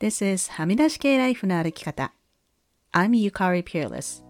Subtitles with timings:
[0.00, 2.14] This is はみ出し系ライフの歩き方。
[2.90, 4.24] I'm Yukari Peerless.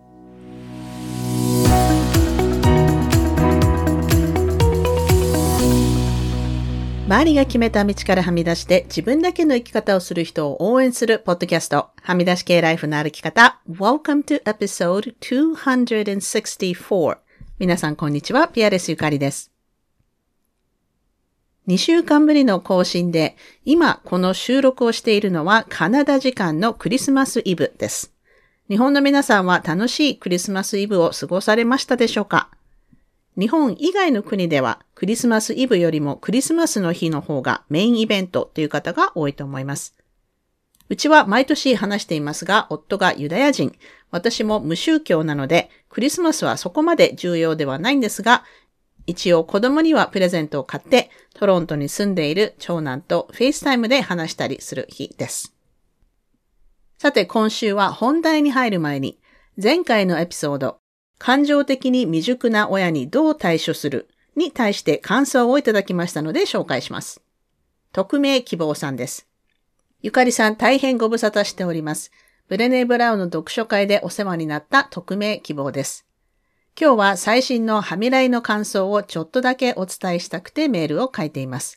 [7.07, 13.61] 周りが決めた道からはみ出して自分だけの生き方をする人を応援するポッドキャスト、はみ出し系ライフの歩き方。
[13.71, 17.19] Welcome to episode 264.
[17.61, 19.53] 皆さんこんにちは、ピアレスゆかりです。
[21.69, 28.13] 2週間ぶりの更新で、今この収録をしているのはカナダ時間のクリスマスイブです。
[28.69, 32.51] 日本の皆さんは楽しいクリスマスイブを過ごされましたでしょうか？
[33.39, 39.95] 日本以外の国ではクリスマスイブよりもクリスマスの日の方がメインイベントという方が多いと思います。
[40.89, 43.77] うちは毎年話していますが、夫がユダヤ人、
[44.11, 48.43] 私も無宗教なので、クリスマスはそこまで重要ではないんですが、
[49.11, 55.53] 一応子供にはプレゼントを買って、トロントに住んでいる長男と FaceTime で話したりする日です。
[56.97, 59.19] さて今週は本題に入る前に、
[59.61, 60.79] 前回のエピソード、
[61.19, 67.21] 感情的に未熟な親にどう対処するに対して感想をいただきましたので紹介します。
[67.93, 69.27] 匿名希望さんです。
[70.03, 72.13] ゆかりさん大変ご無沙汰しております。
[72.49, 76.07] ブレネー・ブラウンの読書会でお世話になった匿名希望です。
[76.79, 81.77] 今日は最新のはみらいの感想をちょっとだけお伝えしたくてメールを書いています。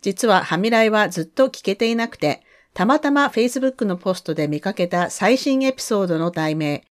[0.00, 2.42] 実ははみらいはずっと聞けていなくて、
[2.74, 6.84] たまたま Facebook のポストで見かけた最新エピソードの題名、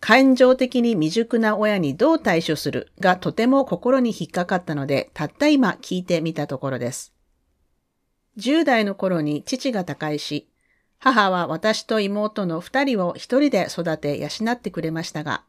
[0.00, 7.12] 感情的に未熟な親にどう対処するがとても心に引っかかったので、たった今聞いてみたところです。
[8.38, 10.48] 10代の頃に父が他界し、
[10.98, 15.44] 母は私と妹の二人を一人で育て養ってくれましたが、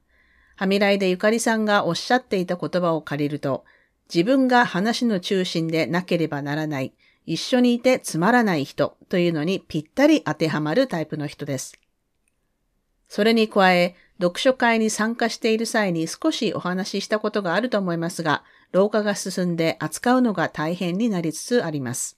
[0.55, 3.65] はみらいでゆかりさんがおっしゃっていた言葉を借りると、
[4.13, 6.93] 自分が話の中心でなければならない、
[7.25, 11.79] 一緒にいてつまらない人というのにぴったり当てはまるタイプの人です。
[13.07, 22.17] それに加え、読書会に参加している際に少しお話ししたことがあると思いますが、老化が進んで扱うのが大変になりつつあります。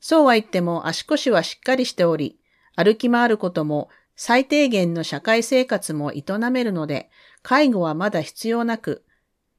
[0.00, 2.38] そうは言っても足腰はしっかりしており、
[2.76, 7.10] 歩き回ることも最低限の社会生活も営めるので、
[7.42, 9.04] 介護はまだ必要なく、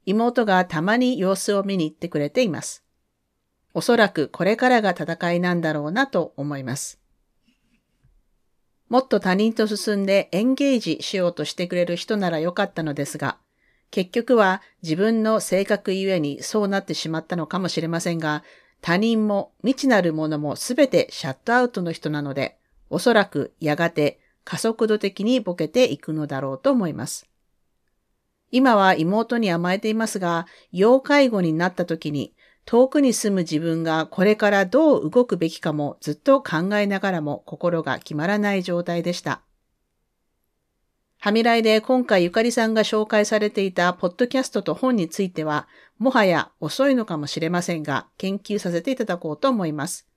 [0.06, 2.84] 妹がたまに様子を見に行ってくれています。
[3.74, 7.00] おそらくこれからが戦いなんだろうなと思います。
[8.88, 13.38] もっと他人と進んでエンゲージしようとしてくれる人ならよかったのですが、
[13.92, 18.44] 結局は自分の性格ゆえにそうなってしまったのかもしれませんが、
[18.82, 22.58] 他人も未知なるものもすべてシャットアウトの人なので、
[22.90, 27.28] おそらくやがて加速度的にボケていくのだろうと思います。
[28.52, 32.34] 今は妹に甘えていますが、要介護になった時に
[32.66, 39.42] 遠くに住む自分がこれからどう動くべきかもずっと考えながらも心が決まらない状態でした。
[41.20, 45.68] はみらいで今回ゆかりさんが紹介されていたポッドキャストと本については、
[45.98, 50.08] もはや遅いのかもしれませんが、研究させていただこうと思います。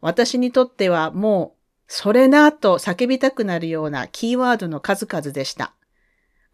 [0.00, 1.61] 私にとってはもう
[1.94, 5.74] それなと叫びたくなるようなキーワードの数々でした。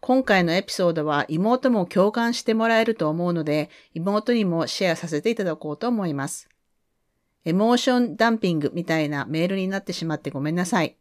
[0.01, 6.49] 今回のエピソードは妹も共感してもらえると思うので、妹にもシェアさせていただこうと思います。
[7.45, 10.97] エモーションダンピングみたいなメールになってしまってごめんなさい。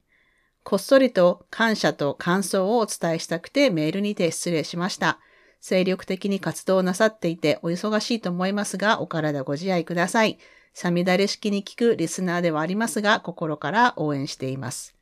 [0.62, 5.19] こっそりと感謝と感想をお伝えしたくてメールにて失礼しました。
[5.60, 10.38] 精力的に活動なさっていてお忙しいと思いますが、お体ご自愛ください。
[10.81, 14.94] さみだれ式に聞くリスナーではありますが、心から応援しています。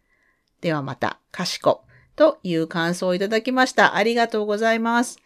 [0.62, 1.82] ではまた、かしこ、
[2.16, 3.94] という感想をいただきました。
[3.94, 5.18] ありがとうございます。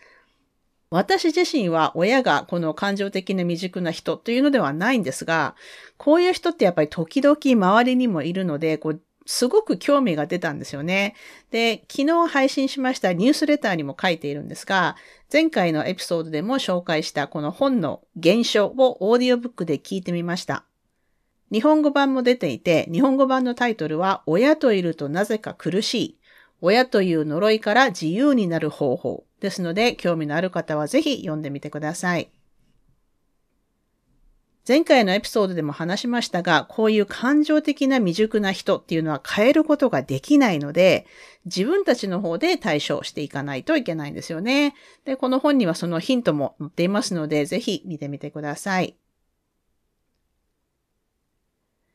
[0.91, 5.55] 私自身は親がこの感情的な未熟な人というのではないんですが、
[5.97, 9.00] こういう人ってやっぱり時々周りにもいるので、こう
[9.31, 11.15] すごく興味が出たんですよね。
[11.53, 14.97] で、昨日配信しましたニュースレターにも書いているんですが、
[15.33, 20.65] 前回のエピソードでも紹介したこの本の原書をオーディオブックで聞いてみました。
[21.53, 26.19] 日本語版も出ていて、日本語版のタイトルは、親といるとなぜか苦しい。
[26.61, 29.25] 親という呪いから自由になる方法。
[29.38, 32.33] ですので、興味のある方はぜひ読んでみてください。
[34.69, 41.07] 前回のエピソードでも話しましたが、こういう感情的な未熟な人っていうのは変えることができないので、
[41.47, 44.75] 自分たちの方で対処していかないといけないんですよね。
[45.05, 48.97] で、この本にはそのヒントも載っていますので、ぜひ見てみてください。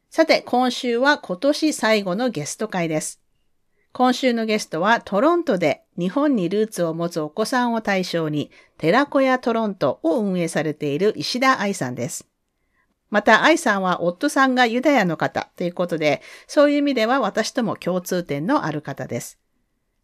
[0.10, 3.22] さて、今週は今年最後のゲスト会です。
[3.92, 12.28] 今週のゲストはトロントで日本にルーツを持つお子さんを対象に寺子屋トロントを運営されている石田愛さんです。
[13.10, 19.40] また、愛さんは夫さんがユダヤの方ということで、そういう意味では私とも共通点のある方です。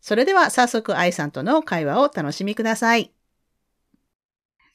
[0.01, 3.12] それでは早速愛さんとの会話を楽しみください。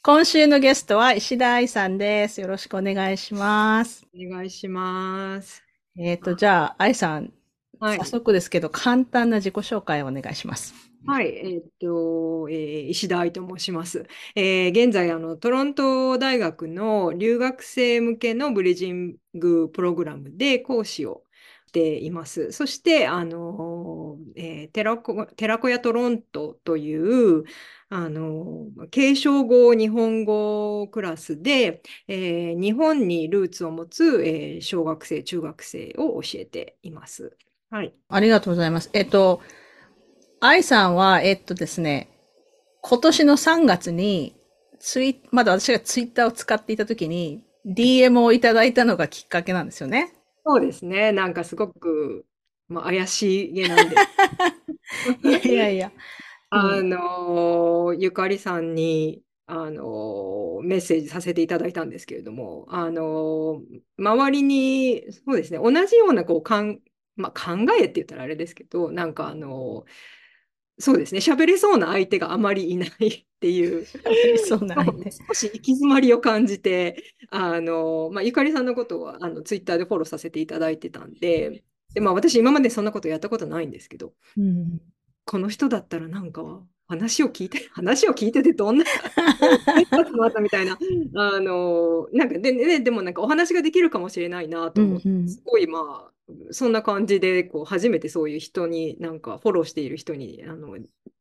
[0.02, 2.40] 今週のゲストは石田愛さんです。
[2.40, 4.06] よろしくお願いします。
[4.14, 5.64] お願いします。
[5.98, 7.32] えっ、ー、と、じゃあ、愛さん、
[7.80, 10.85] はい、早速ですけど、簡単な自己紹介をお願いします。
[11.06, 14.06] はい、えっと、えー、石田愛と申します。
[14.34, 21.22] えー、現在あの、トロント大学の留学生向けのブリジングプログラムで講師を
[21.68, 22.50] しています。
[22.52, 27.44] そして、あの、えー、寺子寺子屋トロントという、
[27.88, 37.36] あの、継承語日本語クラスで、えー、日本にルーツを持つ、えー、小学生、中学生を教えています。
[37.70, 37.94] はい。
[38.08, 38.90] ありがとうございます。
[38.92, 39.40] えっと、
[40.40, 42.08] 愛さんは、えっとですね、
[42.82, 44.34] 今年の3月に、
[44.78, 50.12] ツイまだ私がツイッターを使っていたときに、DM をいただいたのがきっかけなんですよね。
[50.44, 51.12] そうですね。
[51.12, 52.26] なんかすごく、
[52.68, 53.96] まあ、怪しげなんで。
[55.24, 55.92] いやいやいや。
[56.50, 63.62] あの、ゆかりさんに、あの、メッセージさせていただいたんですけれども、あの、
[63.98, 66.80] 周りに、そうですね、同じようなこうかん、
[67.16, 69.84] まあ、考えって言ったらあれですけど、なんかあの、
[70.78, 73.86] そうですね、喋れそうな相手があまりいないっていう、
[74.46, 81.62] そうな少し行き詰まりを感じて、あの、まあ、ゆかりさんのことはあのツイッターでフォローさせていただいてたんで、
[81.94, 84.80] でまあ、私今までそんなことやったことないんですけど、うん、
[85.24, 88.84] この人だったらなんか話を聞いて、 話を聞いててどんな
[90.16, 90.78] またみたいな、
[91.14, 96.12] あの、なんかで、で、でもなんかお話ができるかもしれないなと思って、うんうん、すごいまあ、
[96.50, 100.76] そんな感じで、こう、初めてそういう人に、なんか、フォローしている人に、あの、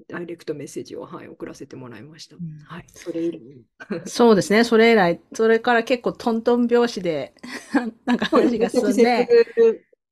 [0.08, 2.36] ダイレクトメッセージを、はい、送らせてもらいました。
[2.36, 3.42] うん、はい、それ以来。
[4.06, 7.34] そうですね、それ以来、それから結構トントン拍子で
[8.06, 9.28] なんか話が進んで。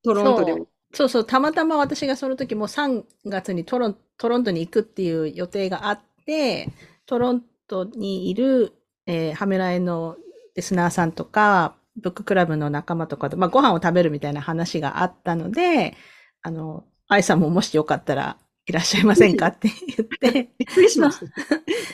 [0.04, 0.68] トロントでも。
[0.94, 6.70] そうそう、たまたま私がその時も3月にトロントロントに行くっていう予定があって、
[7.06, 8.74] トロントにいる、
[9.06, 10.18] えー、ハメラエの
[10.56, 15.96] リスナーさんとか、ブッククラブの仲間とかと、まあ、ご飯を食べるみたいな話があったので、
[16.42, 20.50] あの、愛さんももしよかったらいらっしゃいませんかって言って。
[20.58, 21.20] びっくりしまし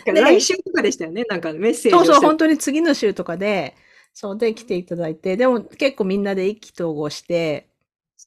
[0.06, 0.12] た。
[0.12, 1.92] 来週とかでしたよね、なんかメッセージ。
[1.92, 3.76] そうそう、本当に次の週とかで、
[4.14, 7.70] そうで来ていただいて、でも結構みんなで意気投合して、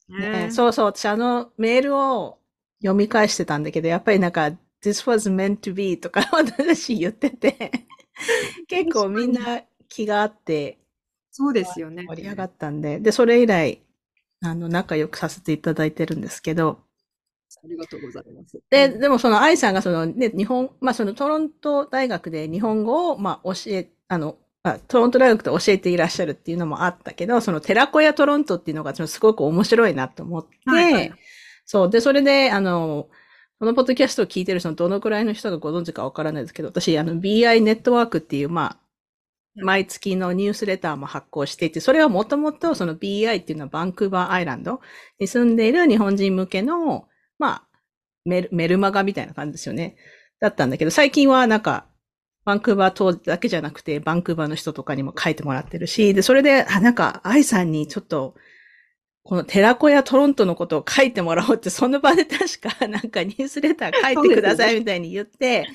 [0.09, 2.39] ね、そうそう、私あのメールを
[2.81, 4.51] 読み返してたんだけど、やっぱりなんか、
[4.83, 7.71] This was meant to be とか 私言ってて、
[8.67, 10.79] 結構みんな気があって、
[11.33, 12.05] そうですよね。
[12.05, 13.83] 盛り上がったんで、で、それ以来、
[14.43, 16.79] あの、仲良くさせていただいてるんですけど、
[17.65, 18.61] ありがとうございます。
[18.71, 31.13] で、でもその愛さんがそのね、日本、まあそのトロント大学で日本語を、まあ教え、あの、あトロント大学で教えていらっしゃるっていうのもあったけど、その寺子屋トロントっていうのがすごく面白いなと思って、はいはい、
[31.65, 31.91] そう。
[31.91, 33.09] で、それで、あの、
[33.59, 38.77] このポッドキャストを聞いてる人どのくらいの人がご存知かわからないですけど、私、あの、BI ネットワークっていう、まあ、
[39.57, 44.81] 毎月のニュースレターも発行していて、それはもともとその BI っていうのはバンクーバーアイランド
[45.19, 47.07] に住んでいる日本人向けの、
[47.39, 47.79] まあ、
[48.25, 49.97] メルメルマガみたいな感じですよね。
[50.41, 51.87] だったんだけど、最近はなんか、
[52.45, 58.35] バンクーバー島だけじゃなくて、バンクーバーの人とかにも書いてもらってるし、で、それで、あ、なんか、愛さんにちょっと、
[59.23, 65.69] この寺子やトロントのことを書いてもらおうって、その場で 確かなんかニュースレター書いてくださいみたいに言って、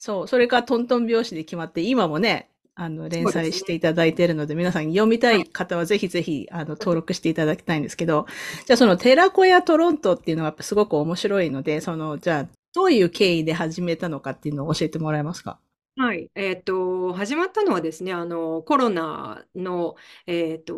[0.00, 8.26] そう、それからトントン拍子で決まって、今もね、あの、連載していただいているので、でね、皆さん読みたい方はぜひぜひ、あの、登録していただきたいんですけど、
[8.66, 15.58] じゃあその寺子屋トロントっていうのはやっぱすごく面白いので、その、じゃあ、どういう経緯で始めたのかっていうのを教えてもらえますか？
[16.00, 19.96] はい、えっと、始まったのはですね、あの、コロナの、
[20.28, 20.74] えっと、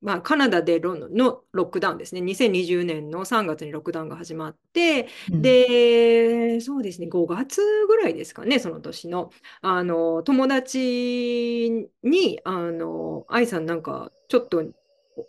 [0.00, 9.30] まあ、カナダでロのロックダウンですね、2020年の3月にロックダウンが始まって、うん、で、そうですね、5月ぐらいですかね、その年の、
[9.60, 14.64] あの、友達に、あの、愛さんなんか、ちょっと、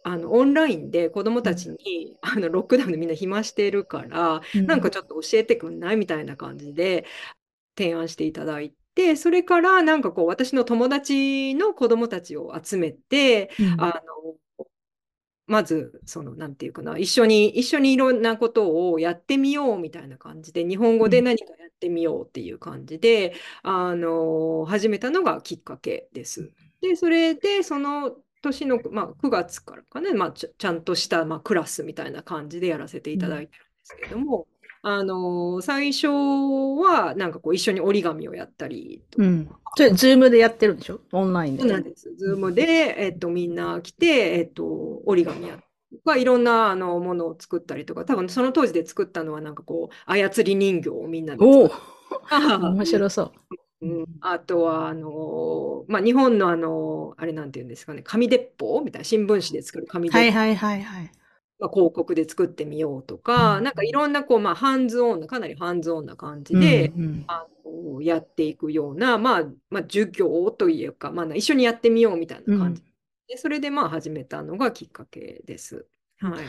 [0.03, 5.97] あのオンラインで子どもたちに、うん、あのロックダウンでみんな暇してるから、うん、なんかちょっと教えてくんない？
[5.97, 7.05] みたいな感じで
[7.77, 14.67] 提案していただいて、それからなんかこう私の友達の子供たちを集めて、うん、あの
[15.45, 26.51] まずそのなんていうかな一緒に一緒にいろんなことをやってみようみたいな感じで日本語で何かやってみようっていう感じで、うん、あの始めたのがきっかけです。
[26.81, 34.47] でそれでその年の、まあ、9月からかね、まあ、ちゃんとした、まあ、クラスみたいな感じでやらせていただいてるんですけども、
[34.85, 39.23] あの、最初は、なんかこう、一緒に折り紙をやったりとか。
[39.23, 39.49] うん。
[39.77, 40.99] それ、ズームでやってるんでしょ？
[41.13, 41.61] オンラインで。
[41.61, 42.13] そうなんです。
[42.17, 45.57] ズームで、えっと、みんな来て、えっと、折り紙や
[46.03, 51.79] まあ、いろんなあのものを作ったりとか、多分その当時で作ったのは、なんかこう、操り人形をみんなでおお作っ
[52.29, 52.59] た。
[52.59, 53.31] 面白そう。
[53.81, 61.11] うん、あとは、あの、まあ、日本のあの、あれなんていうんですかね、紙鉄砲みたいな、新聞紙で作る紙鉄砲はいはいはいはい。
[61.59, 67.23] まあ、広告で作ってみようとか、なんかいろんなこう、まあ、ハンズオンな、かなりハンズオンな感じで、うんうん。
[67.27, 72.83] あのやっていくような、まあ、まあ、授業というか、まあ、一緒にやってみようみたいな感じ。
[73.27, 75.85] で、それでまあ始めたのがきっかけです。
[76.19, 76.45] はい。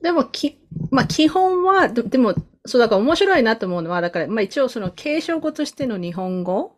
[0.00, 2.34] でもき、まあ基本は、ででも、
[2.66, 6.76] そうだから面白いなと思うのは、だから、まあ一応その継承語としての日本語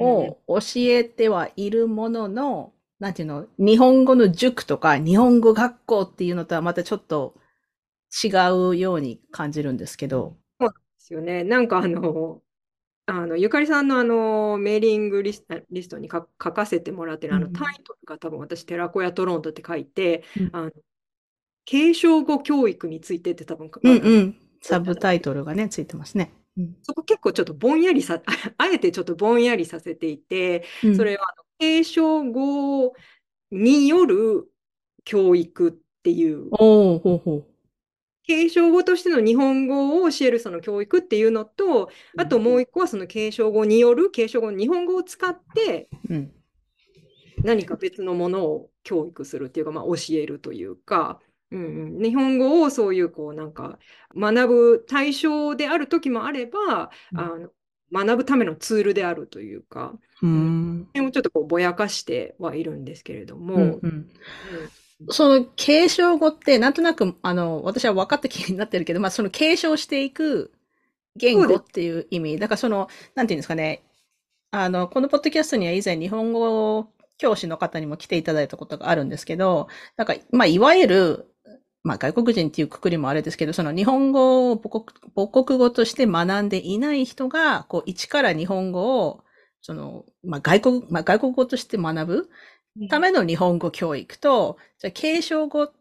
[0.00, 7.34] を教えてはいるものの、なんていうの、日本語の塾とか日本語学校っていうのとはまたちょっと
[8.22, 8.28] 違
[8.70, 10.36] うように感じるんですけど。
[10.60, 10.68] で
[10.98, 11.42] すよね。
[11.42, 12.42] なんかあの、
[13.06, 15.42] あのゆかりさんのあのメーリングリス
[15.88, 20.70] トにか書かせてもらってるあのうんタイトルが多分私、寺子屋トロントって書いて、うんあの
[21.64, 24.36] 継承語教育についてって多分、うんうん。
[24.60, 26.32] サブタイトルがね、ついてますね。
[26.56, 26.76] うん。
[26.82, 28.22] そこ結構ちょっとぼんやりさ、
[28.58, 30.96] あえてちょっとぼんやりさせていて、うん。
[30.96, 31.24] それは
[31.58, 32.94] 継承語
[33.50, 34.50] による
[35.04, 37.46] 教育っていう、ほうほ
[38.24, 45.88] 継承語としての日本語を教えるその教育っていうのと、あともう一個はその継承語による継承語の日本語を使って。
[47.44, 51.20] 何か別のものを教育するっていうか、まあ、教えるというか、
[51.52, 53.78] うんうん、日本語をそういうこうなんか
[54.16, 57.50] 学ぶ対象である時もあれば、うんあの
[57.94, 59.92] 学ぶためのツールであるというか、
[60.22, 60.88] うーん。
[60.94, 63.78] ちょっとこうぼやかしてはいるんですけれども、うんうん。
[63.82, 64.08] うん
[65.10, 70.52] その継承語って、なんとなく、あの、私は分かった気になってるけど、まあ、その継承していく
[71.16, 72.38] 言語っていう意味。
[72.38, 73.82] だからその、なんていうんですかね。
[74.52, 76.86] あの、このポッドキャストには以前日本語
[77.18, 79.66] 教師の方にも来ていただいたことがあるんですけど、
[79.96, 81.31] なんか、まあ、いわゆる、
[81.84, 84.84] まあ、外国人っていうくくりもあれですけど、その日本語を母国
[85.16, 89.24] 母国語として学んでいない人が、こう、一から日本語を、
[89.62, 92.30] その、まあ、外国、まあ、外国語として学ぶ
[92.88, 95.72] ための日本語教育と、じゃ継承語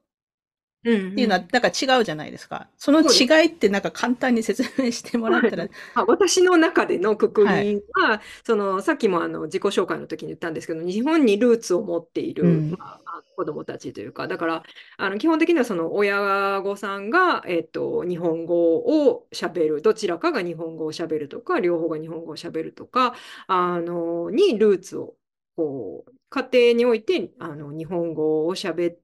[0.90, 1.16] っうん。
[1.16, 2.68] ていうのは、なんか違うじゃないですか。
[2.78, 5.68] その違いってなんか簡単に説明してもらったら。
[5.94, 12.72] あ私の中でのくくりは、そのさっきもあの自己紹介の時に言ったんですけど、日本にルーツを持っている、うん。
[12.72, 14.64] まあ、子どもたちというか、だから
[14.98, 23.16] あの基本的にはその親御さんが、えっと、日本語をしゃべる、どちらかが日本語をしゃべるとか、両方が日本語をしゃべるとか、
[23.48, 25.16] あのにルーツを
[25.56, 28.98] こう家庭においてあの日本語をしゃべっ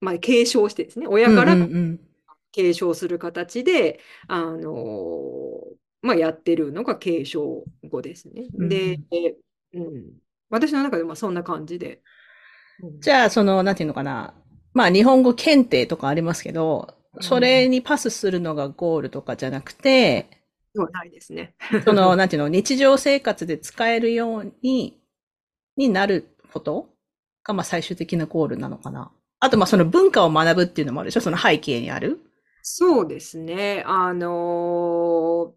[0.00, 1.56] まあ、継承してですね、親から
[2.52, 5.60] 継承する形で、あの
[6.02, 8.46] まあ、やってるのが継承語ですね。
[8.56, 8.98] うんで、
[9.74, 10.04] うん、
[10.50, 11.96] 私の中でもそんな感じで。
[12.82, 14.34] うんじゃあ、その、なんていうのかな。
[14.72, 20.28] まあ、日本語検定とかありますけど、それにパスするのがゴールとかじゃなくて、
[20.74, 21.54] ではないですね。
[21.84, 25.00] その、なんていうの、日常生活で使えるように、
[25.76, 26.88] になること
[27.42, 29.10] が、まあ、最終的なゴールなのかな。
[29.40, 31.20] あと、まあ、その文化を学ぶっていうのもあるでしょ？
[31.20, 32.20] その背景にある？
[32.62, 33.82] そうですね。
[33.86, 35.54] あの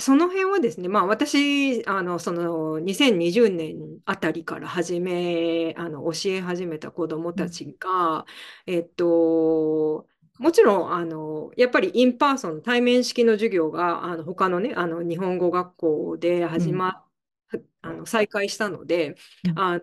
[0.00, 8.26] その辺はですね、まあ私、あの、その2020年あたりから始め、あの、教え始めた子どもたちが、
[8.66, 10.06] えっと、
[10.38, 17.04] もちろん、あの、やっぱり in-person、対面式の授業が、あの、他のね、あの、日本語学校で始ま、
[17.82, 19.82] あの、再開したのでう、んあの、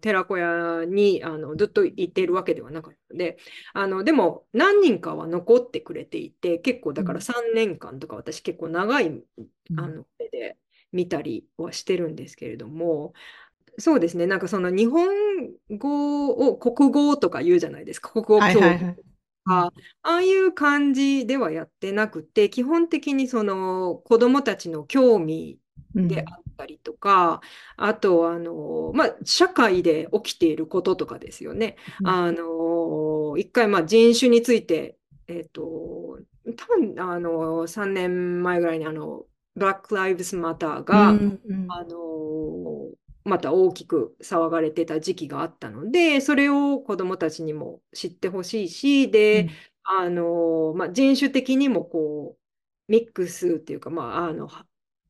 [0.00, 3.38] 寺子屋に、あの、ずっと行っているわけではなかったので、
[3.74, 9.24] あの、でも何人かは残ってくれていて、結構だからうん3年間とか私結構長い
[9.76, 10.58] あの目で
[10.92, 13.12] 見たりはしてるんですけれども、
[13.78, 15.08] そうですね、なんかその日本
[15.70, 18.96] 語を国語とか言うじゃないですか、国語教育はいはいはい。
[19.46, 25.58] ああいう感じではやってなくて、基本的にその子どもたちの興味
[25.94, 27.40] うんであったりとか、
[27.76, 31.76] あとあの、まあ、社会で起きていることとかですよね。
[32.00, 32.08] うん。
[32.08, 34.96] あの一回、まあ、人種について、
[35.28, 39.24] えっと、多分あの3年前ぐらいにあの
[39.56, 41.66] Black Lives Matter が、うんうん。
[41.68, 41.96] あの
[43.22, 49.50] また大きく騒がれてた時期があったので、それを子どもたちにも知ってほしいし、で、
[49.84, 54.66] あのまあ、人種的にもこうミックスっていうか、まあ、あのは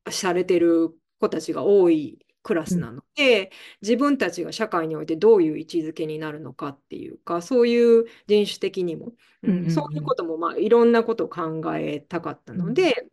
[0.09, 0.91] されてる
[1.21, 3.51] 子たちが多いクラスなので、
[3.81, 9.13] 自分たちが社会においてどういう位置づけになるのかっていうか、そういう人種的にも、
[9.43, 13.07] うん、そういうことも、まあ、いろんなことを考えたかったので、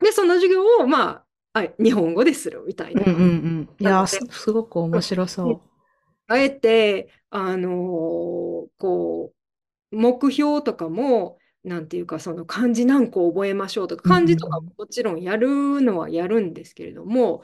[0.00, 3.04] で、その授業を、まあ、日本語でするみたいな。
[3.04, 5.60] うんうんうん、いやす、すごく面白そう。
[6.26, 7.72] あえて、あのー、
[8.78, 9.32] こ
[9.92, 17.42] う、目標とかも、なんていうか、その漢字何個覚えましょうとか、漢字とかももちろんやるのはやるんですけれども、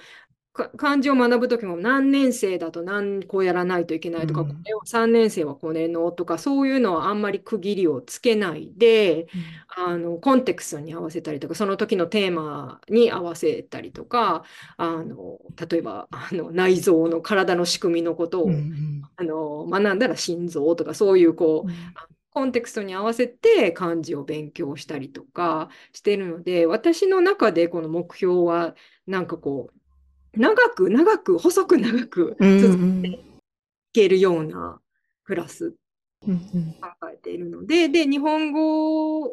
[0.77, 9.27] 漢字を学ぶときも何年生だと何個やらないといけないとか、うん、これを3年生はこれのとか、そういうのはあんまり区切りをつけないで、
[9.79, 14.45] うん、あのコンテクストに合わせたりとか、その時のテーマに合わせたりとか、
[14.79, 15.39] あの
[15.71, 21.71] 例えばあの内臓の体の仕組みのことを、うん、あの学んだら心臓とか、そういうこう、
[22.37, 28.75] コンテクストに合わせて漢字を勉強したりとかしてるので、私の中でこの目標は、
[29.07, 29.71] なんかこ
[30.35, 33.21] う、長く長く細く長く続けてい
[33.95, 34.83] けるような
[35.25, 35.71] クラス
[36.21, 36.29] 考
[37.11, 39.31] えているので、で、日本語、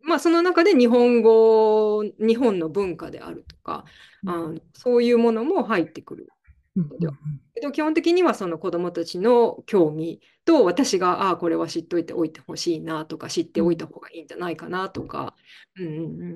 [0.00, 3.84] まあその中で日本語、日本の文化であるとか、
[4.26, 6.33] あのそういうものも入ってくる。
[7.72, 15.34] 基本的にはその子どもたちの興味と私がああこれは知っておいておいてほしいなとか知っておいた方がいいんじゃないかなとか、
[15.78, 15.90] うんう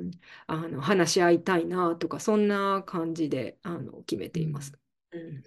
[0.04, 0.11] ん、
[0.47, 4.73] あの話し合いたいなとかそんな感じであの決めています。
[5.12, 5.42] うん、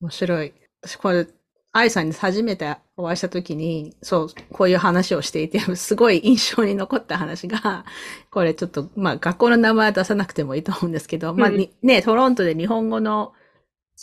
[0.00, 0.52] 面白い。
[0.82, 1.28] 私これ
[1.74, 7.86] 愛さんに初めてお会いしたときに、そう、こういう話をしていて、すごい印象に残った話が、
[8.30, 11.50] これちょっと、まあ学校の名前は出さなくてもいいと思うんですけど、うん、まあ
[11.82, 13.32] ね、トロントで日本語の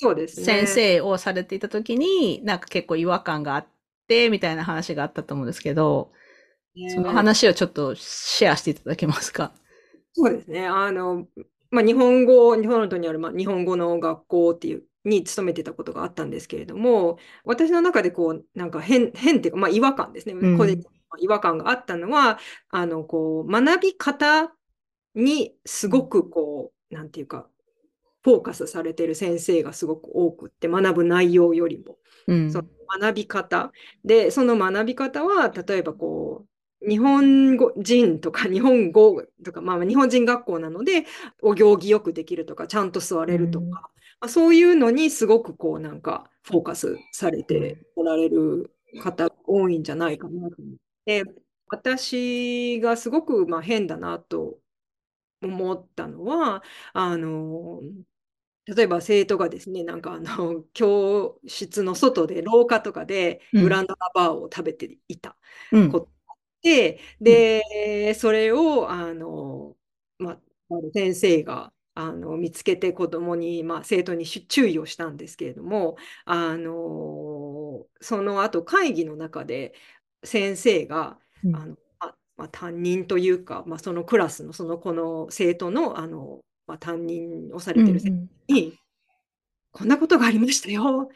[0.01, 0.45] そうですね。
[0.45, 3.67] 先生をされていたときに、なんか結構違和感があっ
[4.07, 6.11] て、みたいな話があったと思うんですけど、
[6.87, 9.51] その話をちょっとシェアしていただけますか？
[10.13, 10.65] そうですね。
[10.67, 11.27] あの、
[11.71, 20.33] まあ、日本語、日本にある、まあ、日本語の学校っていう、に勤めてたことがあったんですけれども、私の中でこう、なんか変、変っていうか、まあ、違和感ですね。
[20.33, 20.81] うん、個人
[21.19, 22.39] 違和感があったのは、
[22.69, 24.53] あの、こう、学び方
[25.15, 27.47] にすごくこう、なんていうか、
[28.23, 31.97] フォーカスされてる先生がすごく多くって学ぶ内容よりも、
[32.27, 32.67] うん、その
[32.99, 33.71] 学び方。
[34.03, 36.45] でその学び方は例えばこ
[36.81, 41.05] う日本語人とか 日本語とか、まあ、日本人学校なので
[41.41, 43.81] お行儀よくできるとかちゃんと座れるとか、うん、ま
[44.21, 51.23] あ、そういうのにすごくこうなんかフォーカスされておられる方が多いんじゃないかなと思って。
[51.71, 54.57] 私がすごくまあ変だなと
[55.41, 57.81] 思ったのは、あの、
[58.65, 65.35] 例えば生徒がですね、なんかあの、 教室の外で、廊下とかでグランドラバーを食べていた
[65.91, 69.75] ことがあって、うん、で、それを、あの、
[70.19, 70.39] まあ、
[70.93, 79.73] 先生が、あの見つけて子どもに、まあ、生徒に注意をしたんですけれどもあのその後会議の中で
[80.23, 81.75] 先生が、うん、あの
[82.39, 88.67] まあ、担任というか、まあ、そのクラスのその子の生徒のあの、まあ、担任をされてる先生に、うん。
[88.69, 88.73] うん、
[89.73, 91.09] こんなことがありましたよ。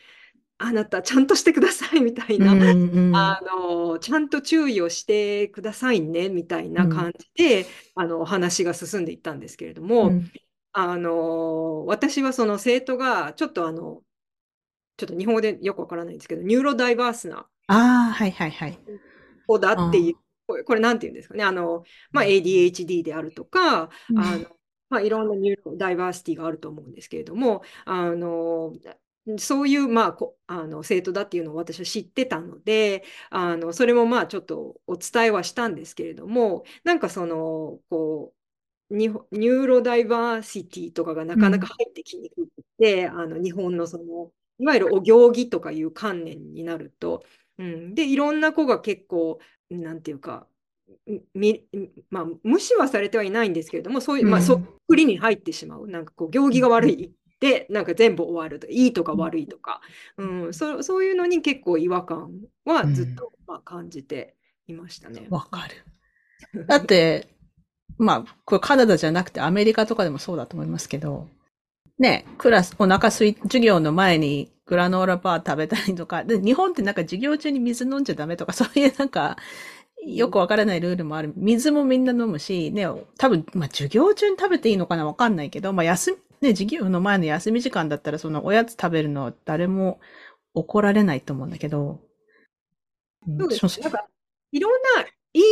[0.58, 10.32] あなたちゃんとしてくださいみたいな、うんうん、あのちゃんと注意をしてくださいねみたいな感じで、うん、あの話が進んでいったんですけれども、うん、
[10.72, 14.02] あの私はその生徒がちょっとあの
[14.98, 17.46] ちょっと日本語でよくわからないんですけどニューロダイバースな
[19.48, 20.16] 子だっていう
[20.48, 24.46] これ、これなんて言うんですかね、あの、まあ、ADHD であるとか、うん、あの、
[24.90, 28.74] まあ、いろんな neurodiversity があると思うんですけれども、あの、
[29.38, 38.34] そういう、まあ、こあの生徒だっていうのを私は知ってたので、あのそれもまあちょっとお伝えはしたんですけれども、なんかその、こ
[38.90, 47.24] う、 neurodiversity とかがなかなか入ってきにくくて、うん、あの日本のその、いわゆるお行儀とかいう観念になると、
[47.58, 49.40] うん、で、いろんな子が結構、
[49.70, 50.48] なんていうか、
[51.34, 51.66] み
[52.10, 55.88] まあ、無視はされてはいないんですけれども、そういう、まあ、そっくりに入ってしまう。
[55.88, 57.14] なんかこう、行儀が悪い。
[57.40, 59.82] で、なんか全部終わるといいとか悪いとか、
[60.18, 62.32] うん、そそういうのに結構違和感
[62.64, 64.36] はずっと、まあ、感じて
[64.68, 65.28] いましたね。
[65.30, 65.68] わ、か
[66.54, 66.66] る。
[66.68, 67.28] だって、
[67.98, 71.28] まあ、これカナダじゃなくてアメリカとかでもそうだと思いますけど、
[72.00, 79.38] ね、クラス、お腹すい、授業の前にグラノーラバー食べたりとか、で日本ってなんか授業中に水飲んじゃダメとか、そういうなんか、
[80.06, 81.34] よくわからないルールもある。
[81.36, 90.00] 水もみんな飲むし、ね、多分、まあ、授業中に食べていいのかなわかんないけど、まあ、休み、ね、授業の前の休み時間だったら、そのおやつ食べるの誰も
[90.54, 92.02] 怒られないと思うんだけど。
[93.26, 94.06] そうですなんか、
[94.52, 95.44] いろんないい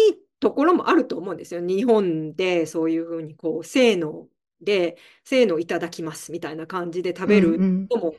[0.42, 1.62] ところもあると思うんですよ。
[1.62, 4.28] 日本でそういうふうに、こう、性の
[4.62, 7.92] で、せーのいただきますみたいな感じで食うべるんうん。
[7.92, 8.16] のも、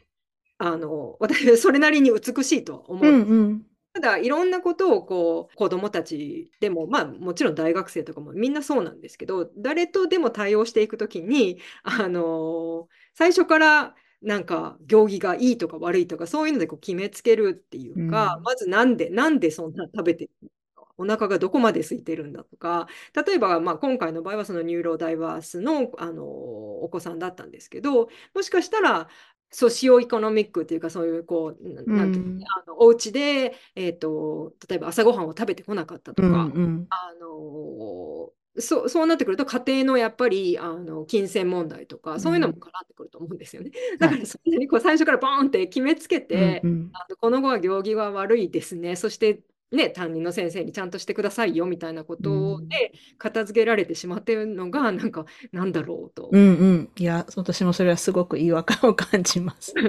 [0.59, 3.67] あの、私、それなりに美しいとは思ううんうん。
[3.95, 20.49] ただ、いろんなことをこう子どもたちでも、まあ、もちろん大学生とかもみんなそうなんですけど、誰とでも対応していくときに、あの最初からなんか行儀がいいとか悪いとか、そういうのでこう決めつけるっていうか、うんまずなんで、なんでそんな食べてるの？
[20.49, 20.55] か
[20.99, 22.89] お腹がどこまで空いてるんだとか、
[23.27, 29.09] 例えば、まあ、今回の場合はそのニューロダイバースの、あのお子さんだったんですけど、もしかしたら、
[29.53, 36.87] ソシオエコノミックっていうか、そういう、こう、ななんていうのね、あのお家で、えっと、例えば朝ごはんを食べてこなかったとうんか、うん。
[36.89, 43.73] あのそう、そうなってくると、家庭のやっぱりあの金銭問題とか、そういうのも絡んでくると思うんですよね。
[43.99, 46.91] だから、そんなにこう最初からボーンって決めつけうんて、うん。
[46.95, 56.91] あのこの子は行儀が悪いですね、そして、ね、担任の先生にちゃんとしてくださいよみたいなことで片付けられてしまっているのが、なんか、なんだろうとうんうん。
[56.97, 59.75] いや、私もそれはすごく違和感を感じます。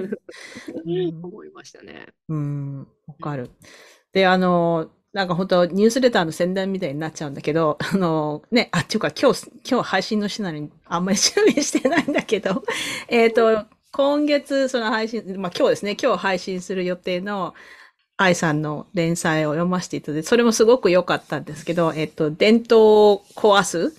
[0.86, 2.08] うん思いましたね。
[2.28, 3.50] うん、わかる。
[4.12, 12.64] で、あの、なんか本当ニュースレターの宣伝みたいになっちゃうんだけど、あの、ね、あ、っていうか今日、今日配信の日なのにあんまり準備してないんだけど、
[13.08, 17.54] えっと、今月その配信、まあ今日ですね、今日配信する予定の
[18.16, 23.94] 愛さんの連載を読ませていただいて、それもすごく良かったんですけど、えっと、伝統を壊す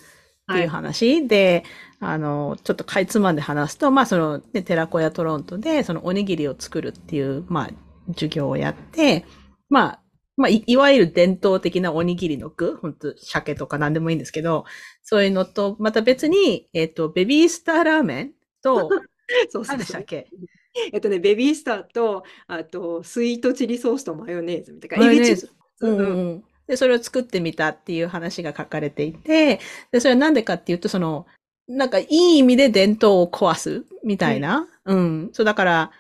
[0.52, 1.64] っていう話で、
[2.00, 7.70] あの、ちょっとかいつまんで話すと、まあその、ね、寺子屋トロントで、そのおにぎりを作るっていう、まあ、
[8.14, 9.26] 授業をやって、
[9.70, 10.02] まあ、
[10.38, 14.66] まあい、いわゆる伝統的なおにぎりの具、本当鮭とか何でもいいんですけど、
[15.02, 18.90] そういうのと、また別に、えっと、ベビースターラーメンと、
[19.50, 20.04] そうそうそう何でしたっ。
[20.04, 20.28] け
[20.92, 25.06] えっとね、ベビースターと、あと、スイートチリソースとマヨネーズみたいな。
[25.06, 25.50] マヨネーズ
[25.82, 26.44] うんうんうん。
[26.68, 29.60] で、それを作ってみたっていう話が書かれていて、
[29.92, 31.26] で、それはなんでかっていうと、その、
[31.68, 34.68] なんかいい意味で伝統を壊すみたいな。
[34.86, 35.30] うん。
[35.34, 35.92] そう、だから、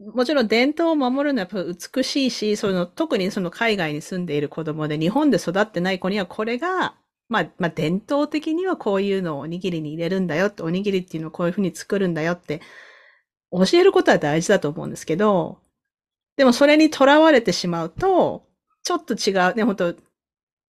[0.00, 6.94] もちろん伝統を守るのはやっぱ美しいし、その、特にその海外に住んでいる子供で日本で育ってない子にはこれが、
[7.28, 12.60] まあ、まあ伝統的にはこういうのをおにぎりに入れるんだよって、おにぎりっていうのをこういうふうに作るんだよって、
[13.52, 15.58] 教えることは大事だと思うんですけど、
[16.36, 18.46] でもそれにとらわれてしまうと、
[18.82, 19.54] ちょっと違う。
[19.54, 19.94] ね、本当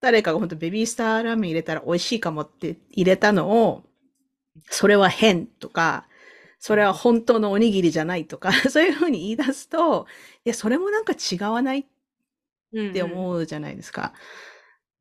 [0.02, 3.84] 誰かが本当ベビースターラーメン入れたら美味しいかもって入れたのを、
[4.70, 6.08] それは変とか、
[6.60, 10.08] それは本当のおにぎりじゃないとか、 そういうふうに言い出すと、
[10.46, 14.14] いや、それもなんか違わないって思うじゃないですか。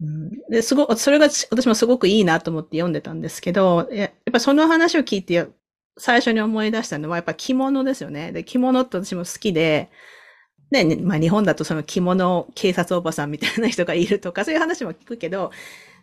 [0.01, 5.49] うん、で、すごく、それが私もすごくいいなと思って読んでたんですけど、ややっぱその話を聞いて、
[5.99, 8.33] 最初に思い出したのはやっぱ着物ですよね。
[8.33, 9.91] で、着物って私も好きで、
[10.71, 15.51] ね、まあ日本だとその着物警察おばさんみたいな人がいるとか、そういう話も聞くけど、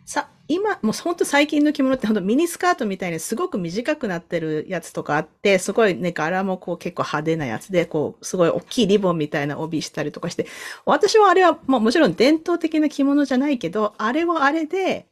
[0.06, 10.46] さ、今、もう本当最近の着物って本当ミニスカートみたいにすごく短くなってるやつとかあって、すごいね、柄もこう結構派手なやつで、こう、すごい大きいリボンみたいな帯したりとかして、
[10.84, 15.08] 私はあれは、まあもちろん伝統的な着物じゃないけど、あれはあれで、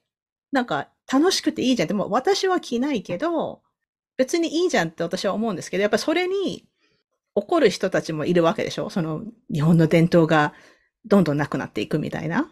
[0.52, 1.88] なんか楽しくていいじゃん。
[1.88, 3.63] でも私は着ないけど、
[4.16, 6.64] 別にいいじゃんって私は思うんですけど、やっぱそれに
[7.34, 8.90] 怒る人たちもいるわけでしょ？
[8.90, 9.22] その
[9.52, 10.54] 日本の伝統が
[11.04, 12.50] どんどんなくなっていくみたいな。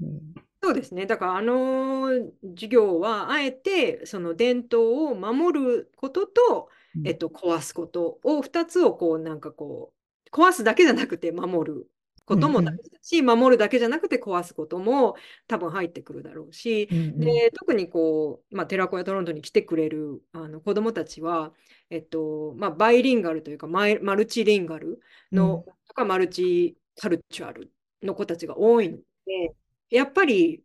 [0.00, 1.06] うんそうですね。
[1.06, 2.08] だから、あの
[2.56, 6.68] 授業は、あえて、その伝統を守ることと、
[7.04, 9.92] えっと、壊すことを、2つを、こう、なんかこ
[10.26, 11.86] う、壊すだけじゃなくて守る
[12.28, 17.20] ことも大事だし、守るだけじゃなくて壊すことも多分入ってくるだろうし、うんうん。
[17.20, 21.52] で、特にこう、まあ、寺子屋トロントに来てくれるあの子どもたちは、
[21.90, 25.00] えっと、まあ、バイリンガルというか、マイマルチリンガル
[25.32, 29.54] の、とか、マルチカルチュアルの子たちが多いので、
[29.90, 30.62] やっぱり、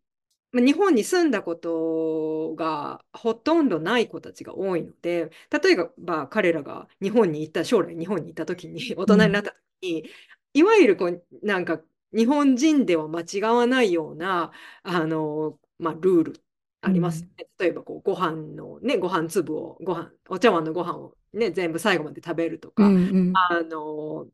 [0.52, 10.04] まあ日本に住んだことがほとんどない子たちが多いので、例えば彼らが日本に行った、将来日本に行った時に、大人になった時に、
[10.54, 11.82] いわゆるこう、なんか
[12.14, 14.52] 日本人では間違わないような、
[14.84, 16.42] あの、まあ、ルール
[16.82, 17.48] ありますよね。
[17.58, 23.00] 例えばこう、ご飯のね、ご飯粒を、ご飯、お茶碗のご飯をね、全部最後まで食べるとか、うんう
[23.32, 23.34] ん。
[23.36, 24.28] あの、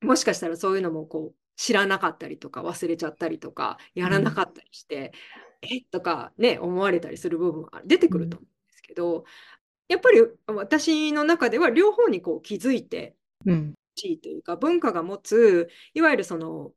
[0.00, 5.12] もしかしたらそういうのもこう知らなかったりとか忘れちゃったりとかやらなかったりして、
[5.62, 9.24] えとかね思われたりする部分は出てくると思うんですけど、
[9.88, 16.72] やっぱり私の中では両方にこう気づいてうんほしいというか文化が持ついわゆるその、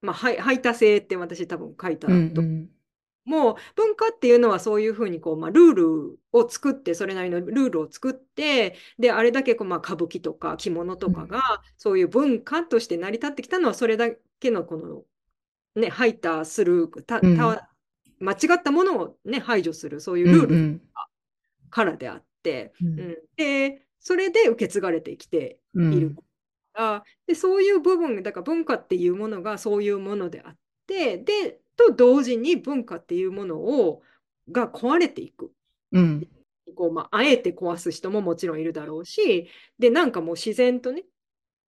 [0.00, 2.12] まあ、排排他性って私多分書いたと。
[2.12, 2.68] うんうん。
[3.24, 11.40] もう文化っていうのはそういうふうにこう、まあ、ルールを作ってそれなりのルールを作ってであれだけこう、まあ、歌舞伎とか着物とかが
[11.76, 14.08] そういう文化として成り立ってきたのはそれだ
[14.40, 15.04] けのこの
[15.80, 17.36] ね排他するたうん。
[17.36, 17.68] た
[18.18, 20.82] 間違ったものをね排除するそういううんルールうん
[21.70, 23.00] からであって、ううん。
[23.00, 26.08] ん、で、それで受け継がれてきてういる。
[26.08, 26.16] ん。
[26.74, 30.56] あで、そういう部分、だから文化っていうものがそういうものであっ
[30.86, 34.02] て、で、と同時に文化っていうものを
[34.50, 35.52] が壊れていく。
[35.92, 36.26] うん。
[36.76, 41.04] こうまあ、あえて壊す人ももちろんいるだろうし、で、なんかもう自然とね、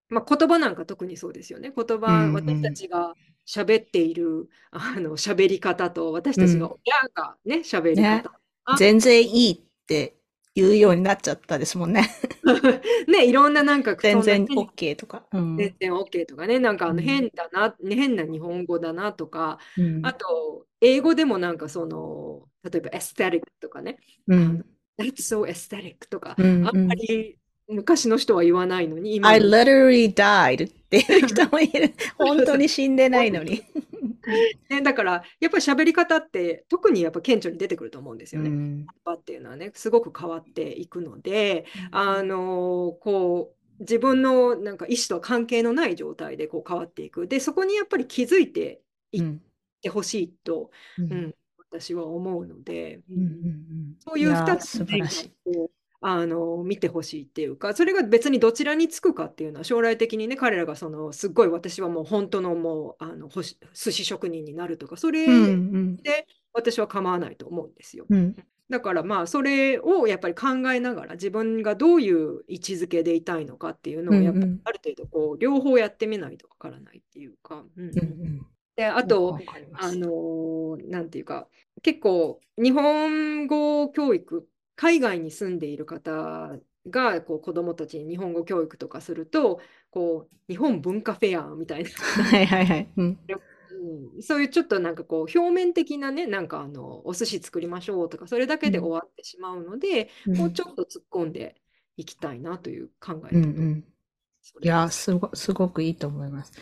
[0.09, 1.73] まあ、言葉なんか特にそうですよね。
[1.77, 3.14] 言う葉、ん私たちが
[3.47, 8.33] 喋っているあの喋り方と、私たちがうん親がね、喋りね方。
[8.64, 10.17] あ全然いいって
[10.55, 12.09] 言うようになっちゃったですもんね。
[13.09, 15.27] ね、いろんななんか、全然 OK とか。
[15.33, 15.57] うん。
[15.57, 17.05] 全然 OK とかね、なんかあのうん。
[17.05, 20.07] 変だな、ね変な日本語だなとか、うん。
[20.07, 24.64] あと、英語でもなんかその、例えばエステリックとかね、うん。
[24.99, 26.67] That's so aesthetic とか、うん。
[26.69, 31.94] あんまり昔の人は言わないのに、今 I の literally died っていう人もいる。
[32.18, 33.62] 本当に死んでないのに。
[34.70, 38.50] ね、だから、やっぱり喋り方って、特にやっぱ顕著に出てくると思うんですよね。
[38.50, 47.27] うんっていうのはね、すごく変わっていくので、あのこう、自分のなんか意思とは関係のない状態でこう変わっていく。
[47.29, 49.42] で、そこにやっぱり気づいていっうん
[49.83, 51.35] てほしいと、ううんん、
[51.70, 54.87] 私は思うので、うんうんそういう2やーつの
[56.07, 65.97] あの見てほしいっていうか、それが別にどちらにつくかっていうのは、将来的にね、彼らがそのすっごい私はもう本当のもうあの寿司職人になるとか、それうんうん。
[65.97, 68.05] で私は構わないと思うんですよ。
[68.11, 68.37] うん。
[68.69, 77.64] だからまあそれをやっぱり考えながら自分がどういう位置づけでいたいのかっていうのをやっぱりある程度こう両方やってみないとわからないっていうか。
[77.77, 77.88] うん。
[77.88, 78.47] うんうん。
[78.77, 79.38] であと
[79.79, 81.49] あのーなんていうか
[81.83, 86.58] 結構日本語教育海外に住んでいる方
[86.88, 89.60] がこう子どもたちに日本語教育とかすると
[89.90, 92.88] こう日本文化フェアみたいな、はいはいはい。
[92.96, 93.18] うん。
[94.16, 101.56] うん、そういうちょっとなんかこう表面的なねなんかあのお寿司作りましょうとかそれだけで終わってしまうので、もうちょっと突っ込んで
[101.96, 103.84] いきたいなという考えうんうん
[104.62, 106.52] いやー、すご、すごくいいと思います。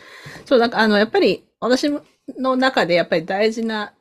[0.45, 1.89] そう、なんか、あの、やっぱり、私
[2.37, 3.93] の中でやっぱり大事な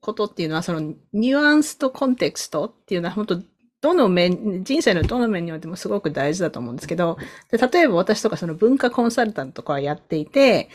[0.00, 0.80] ことっていうのは、その、
[1.12, 3.42] ニュアンスとコンテクストっていうのは、本当
[3.80, 7.16] どの面、人生のどの面においてもすごく大事だと思うんですけど、
[7.50, 10.68] で例えば私とかその文化コンサルタントとかはやっていて、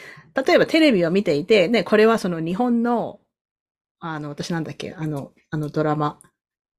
[0.46, 3.20] 例えばテレビを見ていて、ね、これはその日本の、
[4.00, 6.20] あの、私なんだっけ、あの、あのドラマ、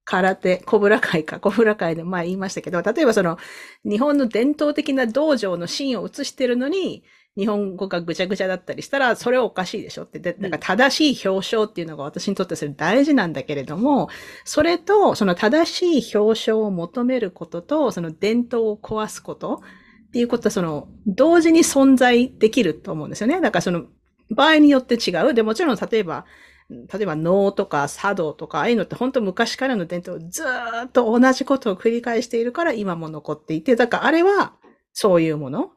[0.05, 3.39] 空手、コブラ会か、コブラ会で前言いましたけど、例えばその、
[3.85, 7.05] 日本の伝統的な道場のシーンを映してるのに、
[7.37, 10.18] 日本語がぐちゃぐちゃだったりしたら、それはおかしいでしょって。
[10.18, 14.09] で、だから正しい表彰っていうのが私にとってそれ大事なんだけれども、
[14.44, 19.62] それと、その正しい表彰を求めることと、その伝統を壊すこと
[20.09, 23.40] っていうことは、その、同時に存在できると思うんですよね。
[23.40, 23.85] だからその、
[24.31, 25.35] 場合によって違う。
[25.35, 26.25] で、もちろん例えば、
[26.68, 34.55] 例えば能とか茶道とか、ああいうのって本当昔からの伝統、ずーっと同じことを繰り返しているから今も残っていて、だからあれは
[34.92, 35.70] そういうもの。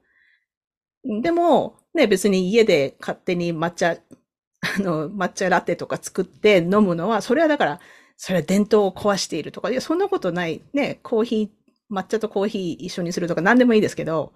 [1.22, 3.98] でも、ね、別に家で勝手に抹茶、
[4.62, 7.80] あの、抹茶ラテとか作って飲むのは、それはだから、
[8.16, 10.62] それは伝統を壊しているとか、いや、そんなことない。
[10.74, 14.34] ね、コーヒー、抹茶とコーヒー一緒にするとか何でもいいですけど、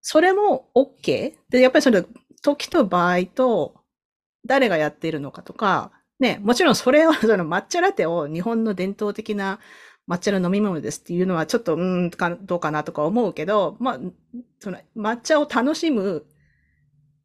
[0.00, 1.34] それも OK?
[1.50, 2.04] で、やっぱりその
[2.42, 3.74] 時と場合と、
[4.46, 9.60] 誰がやっているのかとか、ね、もちろんそれは、その抹茶ラテを日本の伝統的な
[10.08, 14.00] 抹茶の飲み物ですっていうのはちょっと、うーんか、どうかなとか思うけど、まあ、
[14.60, 16.26] その抹茶を楽しむ、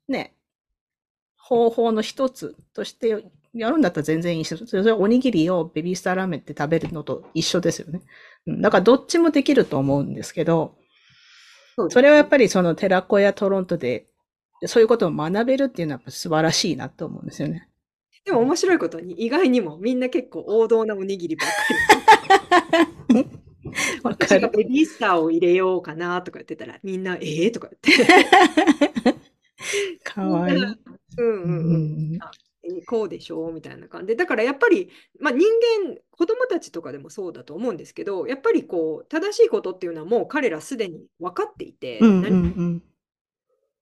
[0.07, 0.35] ね、
[1.37, 8.01] 方法の一つとしてやるんだったら全然いいし、それはおにぎりをベビースターラーメンって食べるのと一緒ですよね。
[8.47, 10.75] うんだからどっちもできると思うんですけど、
[11.89, 14.07] それはやっぱりその寺子屋トロントで、
[14.65, 17.69] そういうことを学べるっていうのは素晴らしいなと思うんですよね。
[18.25, 21.55] でも面白いことに意外にもみんな結構王道なおにぎりばっか
[22.03, 22.08] り。
[24.03, 24.49] わか私がる。
[24.49, 28.05] ベビースターを入れようかなとか言ってたらみんなええとか言って。
[30.03, 30.63] かわいい。
[31.17, 31.77] うんうんう
[32.17, 32.19] ん。
[32.85, 34.89] こうでしょうみたいな感じでだからやっぱり、
[35.19, 35.47] まあ、人
[35.85, 42.83] 間子供たちとかでもそうだと思うんですけどやっぱりこう正しいことっていうのはもう彼らすでに分かっていて、うんうん何うん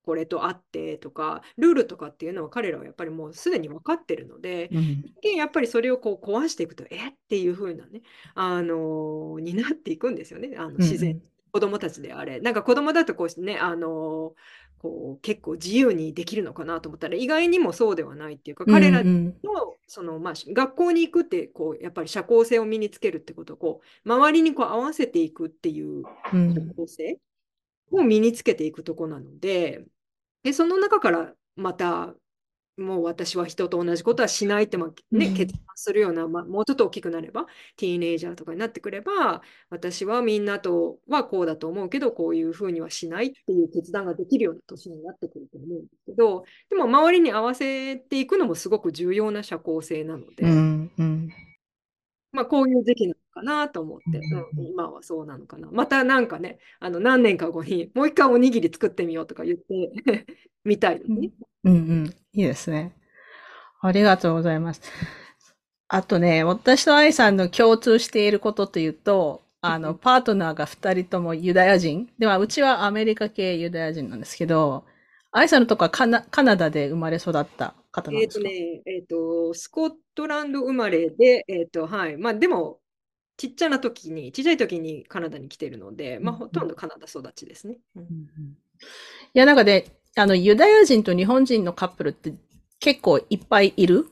[0.07, 5.03] これとあってとかルールとかっていうのは彼らはやっぱりもうすでに分かってるので、うん。
[5.21, 10.55] でやっぱりそれをこう壊していくとえっていう風なね、あのーになっていくんですよね。
[10.57, 12.39] あの自然、子供たちであれ。
[12.39, 19.07] なんか子供だとこうね、あのーこう結構自由にできるのかなと思ったら意外にもそうではないっていうか彼らうん。
[19.07, 26.53] うんのその、まあ、学校に行くってこうやっぱり社交性を身につけるってことをこう周りにこう合わせていくっていううん。
[26.53, 27.19] 社交性
[27.91, 29.85] を身につけていくとこなので
[30.47, 32.13] でその中からまた
[32.77, 51.29] もう私は人と同じことはしないって、まあね、決断するような、まあ、もうちょっと大きくなれば、ティーネイジャーとかになってくれば、私はみんなとはこうだと思うけど、こういうふうにはしないっていう決断ができるような年になってくると思うんですけど、でも周りに合わせていくのもすごく重要な社交性なので、うんうん、
[52.31, 55.69] まあこういう時期なのかなと思って、うん、今はそうなのかな。
[55.71, 60.25] またなんかね、あの何年か後にもう一回おにぎり作ってみようとか言って
[60.63, 61.31] みたいですね。
[61.63, 62.93] うんうん、いいですね。
[63.81, 64.81] ありがとうございます。
[65.89, 72.09] あとね、私と愛さんの共通していることというと、あの、パートナーが二人ともユダヤ人。
[72.19, 74.85] では、うちはアメリカ系ユダヤ人なんですけど、
[75.31, 78.47] 愛さんのとこはカナカナダで生まれ育った方なんですか？
[78.49, 82.17] えっ、ー、とね、えっ、ー、と、スコットランド生まれで、えっ、ー、と、はい。
[82.17, 82.79] まあ、でも、
[83.37, 87.77] ちっちゃな時に、ちっちゃい時にカナダに来てるので、まあ、ほとんどカナダ育ちですね。
[87.95, 88.17] うんうん、い
[89.33, 89.85] や、なんかね、
[90.15, 92.33] あの、ユダヤ人と日本人のカップルって
[92.79, 94.07] 結構いっぱいいる？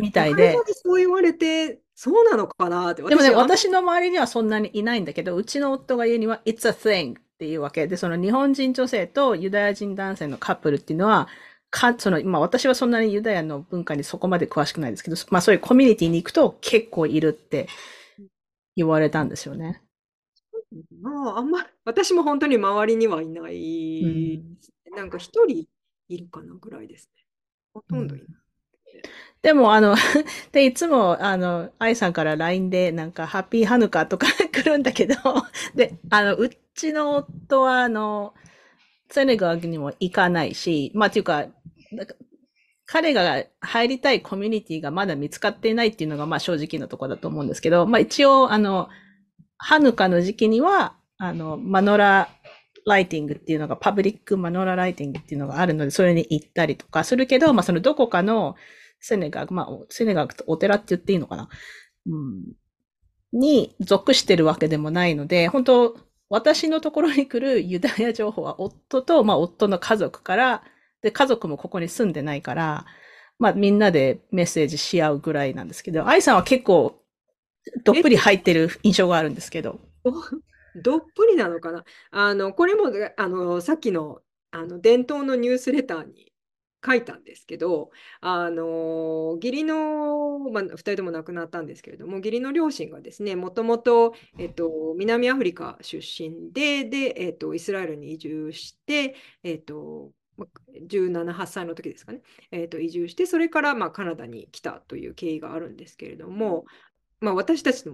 [0.00, 0.56] みたいで。
[0.84, 3.02] そう言われて、そうなのかなって。
[3.02, 11.28] でもね、私の周りにはそんなにいないんだけど、うちの夫が言うには、It's a thing っていうわけで、その日本人女性とユダヤ人男性のカップルっていうのは、
[11.70, 17.68] か、その、まあ私はそんなにユダヤの文化にそこまで詳しくないですけど、まあそういうコミュニティに行くと結構いるって
[18.74, 19.82] 言われたんですよね。
[21.00, 24.02] まあ、あんま、私も本当に周りにはいない、
[24.90, 25.66] うん、なんか一人
[26.08, 27.24] いるかなぐらいですね。
[27.72, 28.28] ほとんどいない。
[28.28, 28.34] うん、
[29.42, 29.94] でも、あの、
[30.52, 35.14] で、いつも、あの、愛さんから LINE で、なんか、ハッピーハヌカとか 来るんだけど、
[35.74, 38.34] で、あの、うちの夫は、あの、
[39.10, 41.46] セネガルにも行かないし、まあ、っていうか、
[42.86, 48.88] 彼が入りたいコミュニティがまだ見つかっていないっていうのが、まあ正直なところだと思うんですけど、まあ一応、あの、
[49.58, 52.30] ハヌカの時期には、あの、マノラ
[52.86, 58.54] ライティングっていうのが、パブリックマノラライティングっていうのがあるので、それに行ったりとかするけど、まあそのどこかの
[59.00, 61.50] セネガル、まあセネガルとお寺って言っていいのかな、
[62.06, 62.44] うん、
[63.32, 70.62] に属してるわけでもないので、本当私のところに来るユダヤ情報は夫と、まあ夫の家族から、
[71.02, 72.86] で、家族もここに住んでないから、
[73.38, 77.00] まあみんなでメッセージし合うぐらいなんですけど、愛さんは結構
[77.84, 79.80] どっぷり入ってる印象があるんですけど。
[80.84, 81.84] どっぷりなのかな？
[82.10, 82.84] あの、これも、
[83.16, 84.20] あの、さっきの、
[84.52, 86.27] あの、伝統のニュースレターに
[86.84, 100.12] 書いたんですけど、あの、義理の、まあ、2人とも亡くなったんですけれども、義理の両親がですね、もともと、えっと、南アフリカ出身で、で、えっと、イスラエルに移住して、えっと、
[100.86, 106.64] 17、8歳の時ですかね、えー、と移住して、それからまあカナダに来たという経緯があるんですけれども、
[107.20, 107.84] まあ、私たち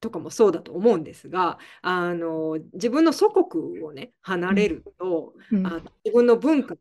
[0.00, 6.76] とかもそうだと思うんですが、あの自分の祖国をね、離れると、うん、あ自分の文化を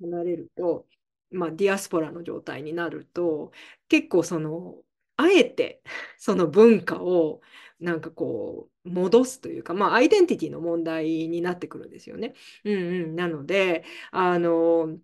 [0.00, 0.86] 離れると、
[1.30, 3.52] まあ、ディアスポラの状態になると、
[3.88, 4.76] 結構その、
[5.16, 5.82] あえて
[6.18, 7.40] その文化を
[7.80, 12.34] なんかこう戻すというか、まあ、アイデンティティの問題になってくるんですよね。
[12.64, 14.98] うんうん、なのであの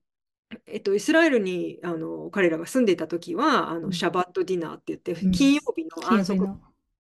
[0.67, 6.47] えっと、イスラエルにあの彼らが住んでいた時はあのシャバットディナーって言って、金曜日の安息、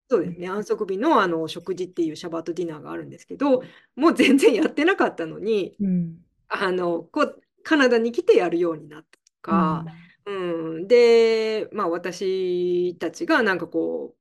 [0.08, 3.64] そうですね、安息日のあの食事っていうシャバットディナーがあるんですけど、
[3.96, 9.86] もう全然やってなかったのに、うん、あのこうカナダに来てやるようになったとか、
[10.26, 14.20] うん、うん、で、まあ、私たちがなんかこう、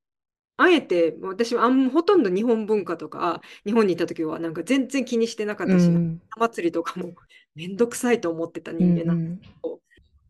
[0.60, 7.12] あえて私はあんほとんど日本文化とか日本にいた時はなんか全然気にしてなかったし、うん、祭りとかも
[7.54, 9.78] 面倒くさいと思ってた人間なんですけど、うん、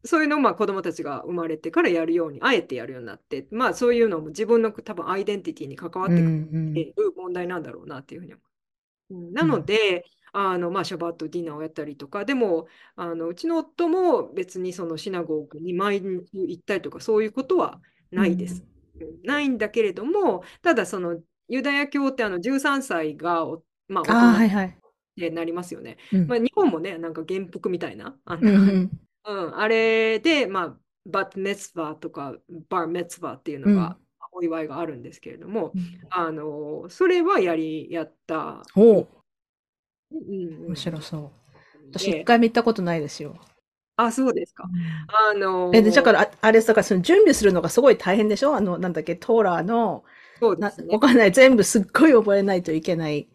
[0.05, 8.43] そういうのをまあ子供たちが生まれてからやるようにあえてやるようになってまあそういうのも自分の多分アイデンティティに関わってくる問題なんだろうなっていうふうに思
[9.11, 9.15] う。
[9.15, 12.25] うん、なので、あのまあ、シャバットディナーをやったりとか。
[12.25, 18.65] でもあのうちの夫も別にそのシナゴーグに毎日行ったりとかそういうことはないです。
[19.25, 23.47] ないんだけれども、ただそのユダヤ教ってあの13歳が、
[23.89, 24.49] まあ、大
[25.17, 25.97] 人になりますよね。
[26.11, 28.91] はいはい、まあ、日本もね、なんか元服みたいな、あの、うん
[29.25, 32.37] うん、 あれで、まあ、バットメツバーとか
[32.69, 33.99] バーメツバーっていうのが、
[34.33, 38.63] お祝いがあるんですけれども、うん、あのそれはやりやった。
[40.11, 41.31] 面白そう。
[41.93, 43.37] 私、一回も行ったことないですよ。
[43.97, 44.69] あ、そうですか。
[45.09, 48.55] あのえ、で、だから、あれ、だから、その準備するのがすごい大変でしょ？
[48.55, 50.05] あの、なんだっけ、トーラーの、
[50.41, 50.95] そうですね。
[50.95, 51.33] わかんない。
[51.33, 53.29] 全部すっごい覚えないといけない。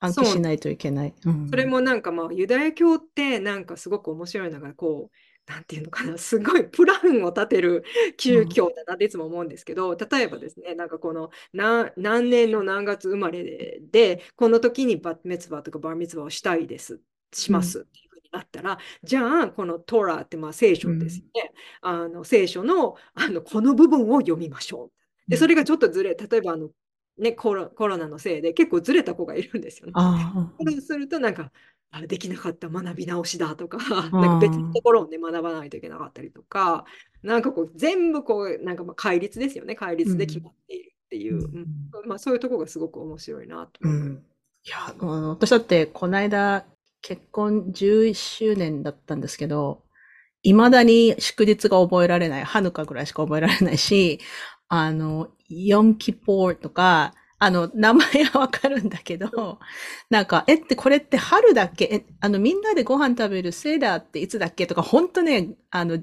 [0.00, 1.14] 暗記しないといけない。
[1.20, 5.16] そうん、それもなんかまあ、ユダヤ教ってなんかすごく面白いのが、こう、
[5.48, 7.84] なんていうのかな、 すごいプランを立てる
[8.18, 17.00] 宗教だなっていつも思うんですけど、うん、例えばですね、なんかこの何何年の何月生まれで、でこの時にバッメツバーとかバーミツバーをしたいです、
[17.32, 21.52] しますっていうなったら、じゃあ、このトラってまあ聖書ですよね。
[21.80, 24.90] あの聖書のあのこの部分を読みましょ
[25.28, 25.30] う。
[25.30, 26.70] で、それがちょっとずれ、例えばあの、
[27.18, 29.92] ね、コロコロナのせいで結構ずれた子がいるんですよね。
[29.96, 31.52] あ そうするとなんか、
[31.90, 36.84] あできなかった学び直しだとか、あなんか別のところをね、学ばないといけなかったりとか、
[37.22, 39.74] なんかこう、全部こう、なんかまあ戒律ですよね。
[39.74, 44.08] 戒律で決まっているっていう、うんうんまあそういうところがすごく面白いなと思います。
[44.08, 44.24] うん。
[44.64, 44.94] いや、
[45.28, 46.66] 私だって、この間、
[47.00, 49.82] 結婚11周年だったんですけど、
[50.42, 52.44] 未だに祝日が覚えられない。
[52.44, 54.20] ハヌカぐらいしか覚えられないし、
[54.68, 59.60] あの、ヨンキポーとか、あの、名前はわかるんだけど、
[60.10, 61.84] なんか、えって、これって春だっけ？
[61.84, 64.66] え、あの、みんなでご飯食べるセーダーっていつだっけ？
[64.66, 65.98] とか、本当ね、あの、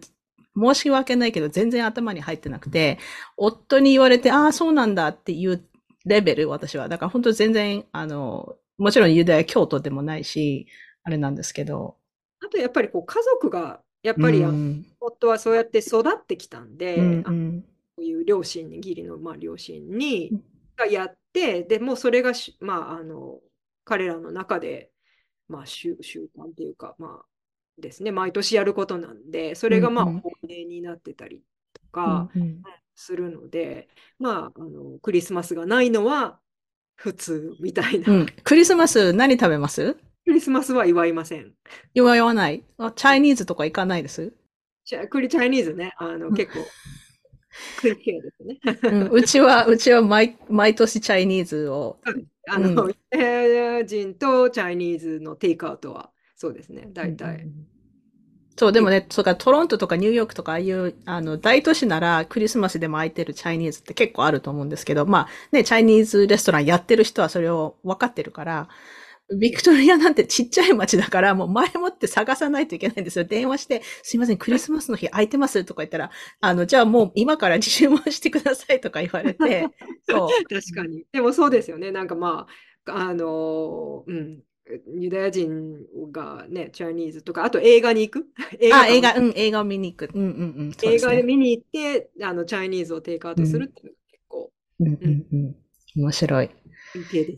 [0.58, 3.00] 申し訳ないけど、全然頭に入ってなくて、
[3.36, 5.62] 夫に言われて、ああ、そうなんだっていう
[6.06, 6.88] レベル、私は。
[6.88, 10.68] だから本当全然、あの、もちろんユダヤ教徒でもないし、
[11.04, 11.98] あれなんですけど。
[12.46, 17.66] あとやっぱりこう家族が、やっぱりうん、夫はそうやって育ってきたんで、うんうん。
[17.98, 20.44] ういう両親に、義理のまあ両親にうん
[20.78, 23.40] がやって、でもうそれがし、まあ、あの
[23.84, 24.92] 彼らの中で、
[25.48, 27.26] まあ、習習慣っていうか、まあ
[27.78, 32.64] ですね、毎年やることなんで、それがまあうんうん法令になってたりとかうんうん
[32.96, 36.40] するので、まあ、あのクリスマスがないのは
[36.96, 38.14] 普通みたいな。
[38.14, 38.26] うん。
[38.46, 39.98] クリスマス何食べます？
[40.26, 41.52] クリスマスは祝いません。
[41.94, 42.64] 言わない？
[42.78, 44.32] あチャイニーズとか行かないです？
[44.86, 46.60] チャクリチャイニーズね、あの結構、
[47.80, 48.60] クリ系ですね。
[48.84, 52.00] うん、うちは、うちは毎、毎年チャイニーズを。
[52.48, 57.48] あの、うユダヤ人とチャイニーズのテイクアウトは、そうですね、大体。
[58.58, 68.70] そう、でもね、そうか、トロントとかニューヨークとか、ああいう、あの、大都市なら、クリスマスでも空いてるチャイニーズって結構あると思うんですけど、まあ、ね、チャイニーズレストランやってる人はそれを分かってるから、
[69.34, 73.26] ビクトリアなんてちっちゃい町だから、もう前もって探さないといけないんですよ。
[73.26, 76.12] 電話して、すいません、クリスマスの日空いてますとか言ったら、
[76.42, 79.68] あの、じゃあもう今から注文してくださいとか言われて、
[80.08, 80.30] そう。
[80.48, 81.06] 確かに。
[81.12, 81.92] でもそうですよね。
[81.92, 82.48] なんかま
[82.86, 84.44] あ、あの、うん、
[85.00, 88.28] ユダヤ人がね、チャイニーズとか、あと映画に行く？
[88.60, 90.10] 映あ、館映画、うん、映画を見に行く。
[90.14, 90.74] うんうんうん。
[90.74, 91.24] そう映画で。
[91.24, 95.56] 見に行って、あの、チャイニーズをテイクアウトするっていうのが結構、うんうんうん。
[95.96, 96.50] 面白い。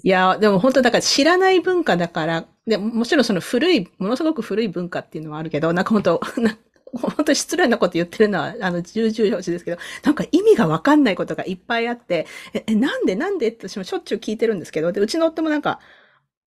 [0.03, 0.09] い。
[0.09, 6.57] や、でも本当だから知らない文化だから、でもちろんその古い、ものすごく古い文化っていうのはあるけど、なんか本当、 な
[6.93, 15.79] 本当失礼なこと言ってるのは、あの、重々承知ですけど、なんか意味がわかんないことがいっぱいあって、え、なんでなんでって私もしょっちゅう聞いてるんですけど、で、うちの夫もなんか、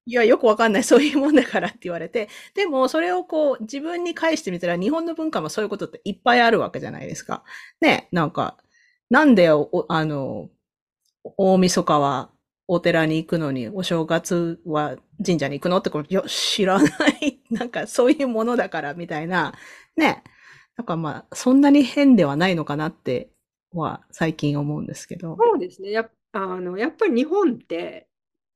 [0.06, 7.44] いや、よくわかんない、そういうもんだからって言われて、でもそれをこう、自分に返してみたら、日本の文化もそういうことっていっぱいあるわけじゃないですか。
[7.80, 8.56] ね、なんか、
[9.10, 9.54] なんで、あ
[10.04, 10.50] の、
[11.36, 12.30] 大晦日は
[12.72, 14.96] お寺に行くのに、お正月は
[15.26, 16.88] 神社に行くのってこれ、いや、知らな
[17.20, 17.40] い。
[17.50, 19.54] なんかそういうものだから、みたいな。
[19.96, 20.22] ね。
[20.76, 23.32] なんかまあ、そんなに変ではないのかなって
[23.72, 25.36] は最近思うんですけど。
[25.36, 25.90] そうですね。
[25.90, 28.06] やっあのやっぱり日本って、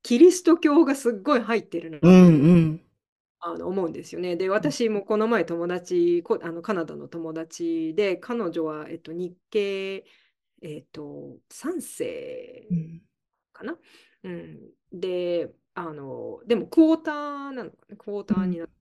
[0.01, 2.81] キリスト教がすっごい入ってるなとうんいううん。
[3.41, 4.37] あの思うんですよね。
[4.37, 10.05] で、私もこの前友達、こあのカナダの友達で、彼女は、えっと、日系、
[10.61, 13.01] えっと、3世うん
[13.55, 13.77] かな。
[14.23, 14.59] うん、
[14.91, 17.15] で、あの、でもクォーター
[17.51, 18.71] なのかな、クォーターになる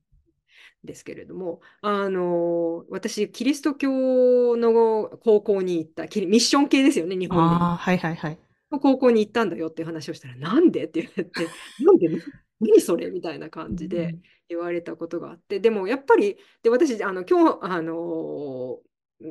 [0.84, 7.42] んですけれども、あの、私、キリスト教の高校に行った、ミッション系ですよね、日本で。
[7.42, 8.38] はいはいはい。
[8.74, 11.48] の高校に行ったんだよっていう話をしたら、なんでって言われて、
[11.80, 12.22] なんで
[12.60, 14.16] 何それみたいな感じで
[14.48, 18.80] 言われたことがあって、でもやっぱり、で私、あの今日、あの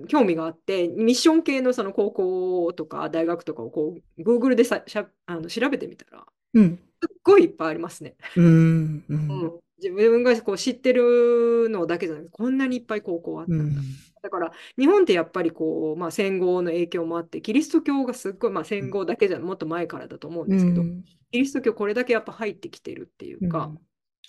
[0.08, 6.80] 興味があって、ミッション系のその高校とか大学とかをこう Google でさしゃあの調べてみたら、うん。
[7.02, 8.16] すっごいいっぱいありますね。
[8.36, 8.46] うん。
[8.46, 9.14] う。
[9.14, 13.82] うんん、自分がこう知ってるのだけじゃなくて、こんなにいっぱい高校あったうんんだ。
[14.24, 23.80] だから日本ってやっぱりこう、まあ、戦後の影響もあってキリスト教がすっごい、まあ、戦後だけじゃもっと前からだと思うんですけど、うんキリスト教これだけやっぱ入ってきてるっていうか、うん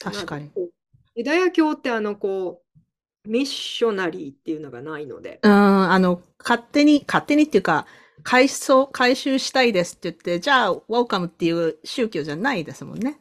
[0.00, 0.50] 確かに
[1.14, 2.63] ユダヤ教ってあのこう
[3.26, 7.86] ミッショナリーっていうのがないので、うん、あの、勝手に、勝手にっていうか、
[8.22, 13.18] 改装、改修したいですって言って、じゃあ、ウォーカムっていう宗教じゃないですもんね。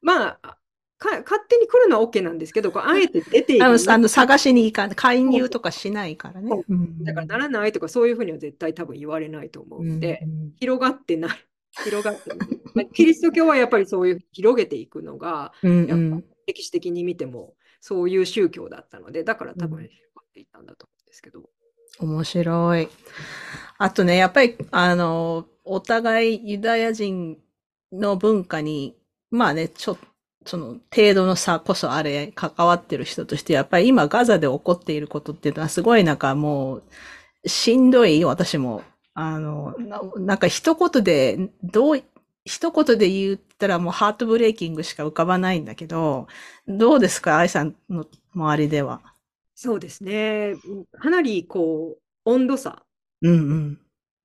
[0.00, 0.58] まあ
[0.98, 6.50] か勝手に来るのは OK なんですけどこうあえて出ていくあの、あの探しに行かない、介入とかしないからね。
[7.02, 10.52] だからならないとかそういうふうには絶対多分言われないと思うんで、うん。
[10.58, 11.38] 広がってない。
[11.84, 12.48] 広がってない。
[12.74, 21.42] まあキリスト教はやっぱりそういう広げていくのが、うんやっぱうん歴史的に見てもそういう宗教だったので、だから多分うん広がっていったんだと思うんですけど。
[22.00, 22.88] 面白い。
[23.78, 27.38] あとね、やっぱり、あの、お互いユダヤ人
[27.92, 28.96] の文化に、
[29.30, 29.98] まあね、ちょ、
[30.46, 36.82] その程度の差こそあれ関わってる人として、やっぱり今ガザで起こっていることっていうのはすごいなんかもう、
[37.48, 38.82] しんどい、私も。
[39.14, 42.02] あの、ななんか一言で、どう、
[42.48, 46.26] 一言で言ったらもうハートブレイキングしか浮かばないんだけど、
[46.66, 47.38] どうですか？
[47.38, 49.02] 愛さんの周りでは。
[49.54, 50.54] そうですね。
[50.98, 52.82] かなりこう、温度差。
[53.22, 53.78] うん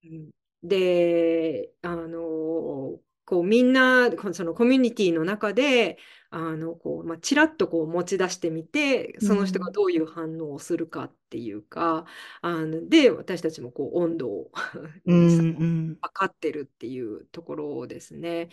[0.04, 0.30] うん。
[0.64, 5.98] で、あの、こうみんなそのコミュニティの中で
[6.36, 12.06] あのこう、まあ、ちらっとこう持ち出してみてその人がどういう反応をするかっていうか、
[12.42, 14.52] うん、あので私たちもこう温度を
[16.02, 18.50] 測ってるっていうところですね。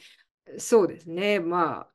[0.58, 1.40] そうですね。
[1.40, 1.90] まあ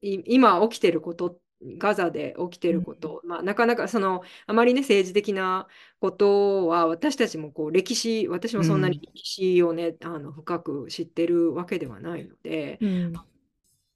[0.00, 1.40] 今起きてること
[1.76, 5.66] ガザで起きてること、うん、まあ、なかなかそのあまりね政治的な
[5.98, 13.12] ことは私たちもこう歴史私もそんなに歴史をね、うん、あの深く知ってるわけではないので、うん、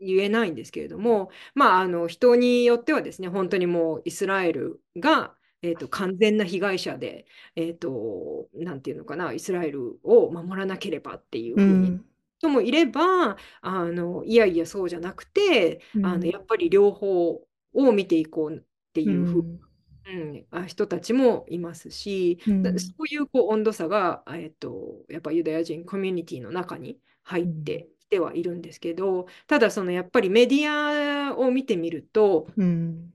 [0.04, 5.34] 言えないんですけれどもまああの人によってはですね本当にもうイスラエルが
[5.64, 7.24] えーと、完全な被害者で、
[7.54, 12.00] えーと、なんていうのかなイスラエルを守らなければっていうふうに
[12.38, 17.40] 人もいればあのいやいやそうじゃなくて、あのやっぱり両方
[17.74, 33.10] を見ていこうっていうふう、うんうん、人たちもいますし、うん、そういうこう温度差が、えっと、やっぱユダヤ人コミュニティの中に入ってきてはいるんですけど、ただそのやっぱりメディアを見てみると、うん、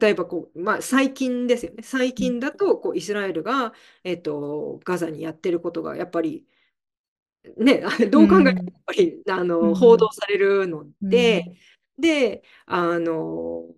[0.00, 1.84] 例えばこう、まあ、最近ですよね。
[1.84, 3.72] 最近だとこうイスラエルが、
[4.02, 6.44] えっと、ガザにやってることがやっぱり
[7.56, 11.56] ね、 どう考えてもやっぱり、あの報道されるので、
[11.98, 13.68] であの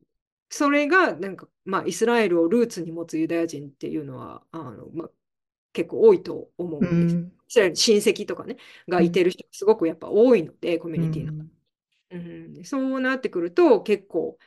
[0.48, 5.10] それがなんか、まあ、イスラエルをルーツに持つユダヤ人っていうのはあの、まあ、
[5.74, 7.60] 結構多いと思うんです。
[7.60, 8.56] うん、親戚とかね
[8.88, 14.38] がいてる人がすごくやっぱ多いので、コミュニティの、うん、うん、そうなってくると結構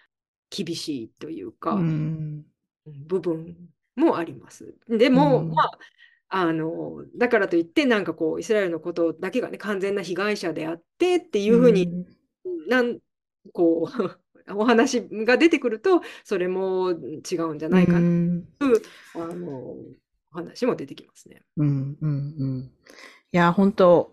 [0.50, 2.46] 厳しいというか、うん、
[2.86, 3.56] 部分
[3.96, 4.74] もあります。
[4.90, 5.80] でも、まあ
[6.30, 12.06] あのだからといってなんかこうイスラエルのことだけがね完全な被害者であってっていうふうに、
[12.68, 13.00] なん
[13.54, 14.18] こう
[14.54, 18.46] お話が出てくるとそれも違うんじゃないかという
[19.16, 19.86] あのお
[20.32, 21.42] 話も出てきますね。
[21.58, 22.72] うんうんうん、
[23.32, 24.12] いや本当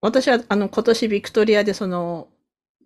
[0.00, 2.28] 私はあの今年ビクトリアでその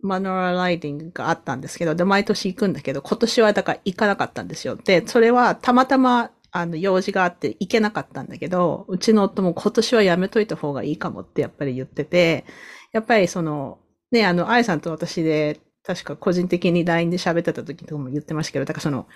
[0.02, 4.76] マノラライディングがあったんですけど、で、毎年行くんだけど、今年はだから行かなかったんですよ。
[4.76, 12.44] で、それはたまたま、あの、用事があって行けなかったんだけど、うちの夫も今年はやめといた方がいいかもってやっぱり言ってて、
[12.92, 13.78] やっぱりその、
[14.10, 19.06] ね、あの、愛さんと私で確か個人的に LINE で喋ってた時とかも言ってましたけど、だからその、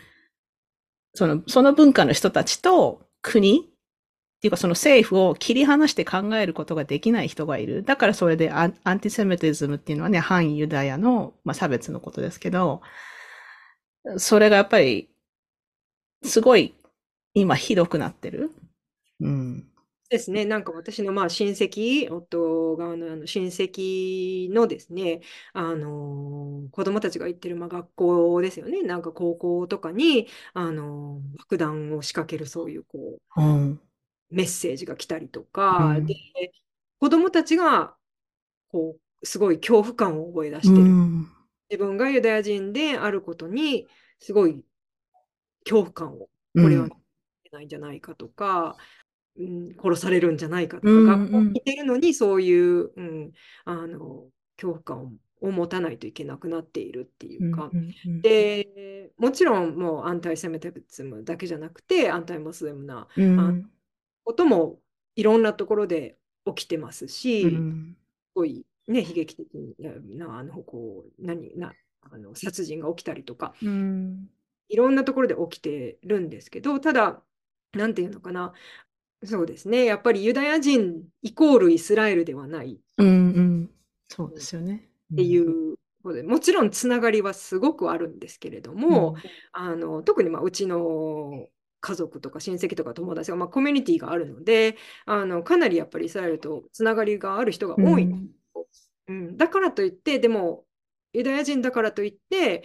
[1.15, 3.63] その、その文化の人たちと国っ
[4.45, 7.83] ていうかその政府を切り離して考えることができない人がいる。
[7.83, 12.83] だからそれでアンアンティセメティズムっていうのはね、反ユダヤの、まあ、差別のことですけど、
[14.19, 15.09] それがやっぱり、
[16.25, 16.75] すごい
[17.35, 18.51] 今ひどくなってる。
[19.21, 19.74] うん。
[20.11, 25.21] ですね、なんか私のまあ親戚、夫側のあの親戚のですね、
[25.53, 33.81] あの子供たちが行ってるまあ学校ですよね、なんか高校とかに、あの爆弾を仕掛けるそういうこう、うん、
[34.31, 36.15] メッセージが来たりとか、うん、で
[37.01, 37.95] 子供たちが
[38.69, 41.29] こうすごい恐怖感を覚え出してる、うん、
[41.71, 43.87] 自分がユダヤ人であることに
[44.19, 44.63] すごい
[45.65, 46.89] 恐怖感をこれは
[47.53, 48.77] ないんじゃないかとか、
[49.39, 53.33] うん、殺されるんじゃないかとか、うんうん、学校にいてるのにそういう、うん、
[53.65, 54.25] あの
[54.57, 63.71] 恐怖感を持たないといけなくなっているっていうか、うんうんうん、でもちろんもうアンタイセメティズムだけじゃなくてアンタイモスリムな、うん、
[64.25, 64.79] ことも
[65.17, 66.17] いろんなところで
[66.47, 69.49] 起きてますし、うん、すごい、ね、悲劇的
[70.17, 71.73] なあのこう何な
[72.11, 74.27] あの殺人が起きたりとか、うん、
[74.69, 77.21] いろんなところで起きてるんですけどただ
[77.73, 78.53] 何て言うのかな
[79.23, 79.85] そうですね。
[79.85, 82.79] やっぱりユダヤ人イコールイスラエルではない。
[82.99, 83.71] うんうん。
[84.09, 84.89] そうですよね。
[85.13, 89.17] っていうことで、もちろんつながりはすごくあるんですけれども、うん、
[89.53, 91.49] あの特にまあうちの
[91.81, 98.31] 家族とか親戚とか友達が、まあ、コミュニティがあるのであのかなりやっぱりイスラエルとつながりがある人が多い、うん
[99.09, 100.65] うん、だからといってでも
[101.13, 102.65] ユダヤ人だからといって、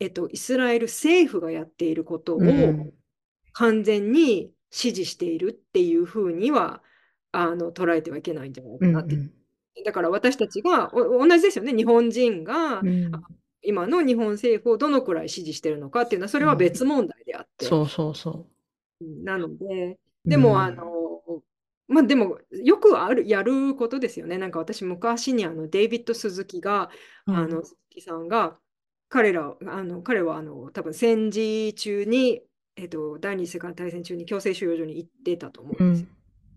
[0.00, 2.40] えっと、イスラエル政府がやっていることを
[3.52, 6.82] 完全に支持しているっていうふうには
[7.32, 9.14] あの捉えてはいけないんじゃないかなって。
[9.14, 13.10] うんうん、だから私たちが同じですよね日本人が、うん、
[13.62, 17.64] 今の日本政府をどのくらい支持してるのかっていうのはそれは別問題であって。
[17.64, 18.46] うん、そうそうそ
[19.00, 19.24] う。
[19.24, 21.42] なのででも、あのも
[21.88, 24.36] まあでも、よくある、やることですよね。
[24.36, 26.90] なんか私、昔にあのデイビッド・スズキが、
[27.26, 28.58] うんあの、鈴木さんが、
[29.08, 32.42] 彼ら、あの、彼はあの、多分戦時中に、
[32.78, 35.88] えっと、第二次世界大戦中に強制収容所に行ってたと思うですよ。
[35.88, 36.08] うんん。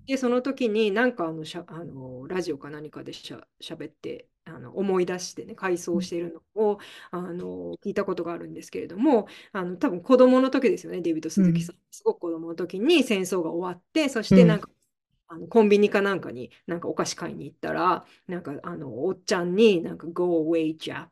[0.06, 11.76] で、その時になんかあのしゃ、あのラジオか何かでしゃ、しゃべってあの思い出してね、回想しているのをあの聞いたことがあるんですけれども、あの多分子供の時ですよね、デイビッド・鈴木さん。
[11.90, 14.70] すごく子供の時に戦争が終わって、そしてなんか、
[15.28, 21.08] あのコンビニかなんかになんかお菓子買いに行ったら、なんかあのおっちゃんになんか Go away, Jap.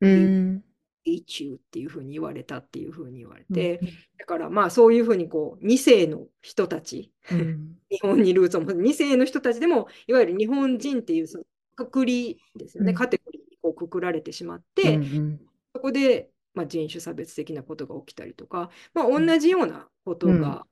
[0.00, 0.64] うん。
[1.06, 3.54] Hate you っていうふうに言われたっていうふうに言われうん。
[3.54, 3.80] て、
[4.18, 7.76] だからまあそういうふうにこう2世の人たち、うん。
[7.90, 11.44] 日本にルーツを持つ2世の人たちでもいわゆる日本人っていうその
[11.76, 12.96] くくりですよね、うん。
[12.96, 15.40] カテゴリーにこうくくられてしまっうて、ん。
[15.74, 20.62] そこで、まあ、人種差別的なことが起きたりとか、まあ、同じようなことが、うん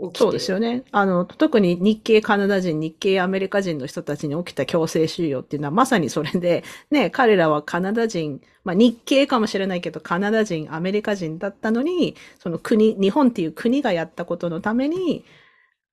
[0.00, 0.84] 起きてそうですよね。
[0.92, 15.24] あの、特に日系カナダ人、日系アメリカ人の人たちに起きた強制収容っていうのはまさにそれで、ね、彼らはカナダ人、まあ日系かもしれないけど、カナダ人、アメリカ人だったのに、その国、日本っていう国がやったことのために、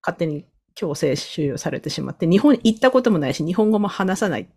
[0.02, 0.46] 勝手に
[0.76, 4.50] 強制収容されてしまって、日本行ったこともないし、日本語も話さない。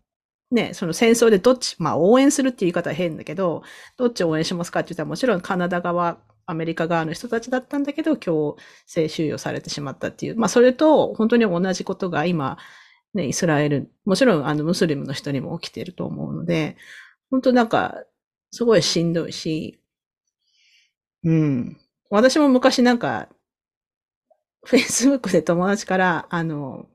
[0.53, 3.63] ね、その戦争でどっち、まあ応援するっていう言い方は変だけど、
[3.97, 10.37] どっちを応援しますかって言ったらもちろんカナダ側、アメリカ側の人たちだったんだけど、強制収容されてしまったっていう。
[10.37, 12.59] まあそれと本当に同じことが今、
[13.15, 16.77] ね、イスラエル、もちろんあのムスリムの人にも起きていると思うので、
[17.31, 18.05] 本当なんか、
[18.53, 19.81] すごいしんどいし、
[21.25, 21.79] うん。
[22.11, 23.29] 私も昔なんか、
[24.67, 26.87] Facebook で友達から、あの、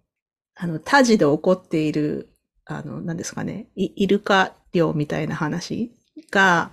[0.55, 2.29] あの、タジで起こっている、
[2.65, 5.95] あの、何ですかね、イイルカ漁みたいな話
[6.31, 6.71] が、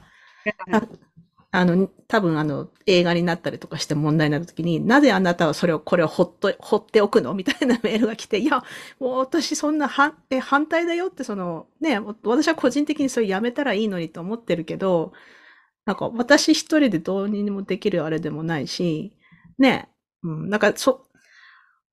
[1.56, 8.64] あの、多分あの、映画になったりとかして問題になるときに、なぜあなたはそれを、これをほっと、放っておくのみたいなメールが来て、いや、
[8.98, 15.12] もう私そんなはえ反対だよって、その、ね、私は個人的にそれやめたらいいのにと思ってるけど、
[15.86, 19.14] なんか私一人でどうにもできるあれでもないし、
[19.58, 19.90] ね、
[20.24, 21.06] うん、なんかそ、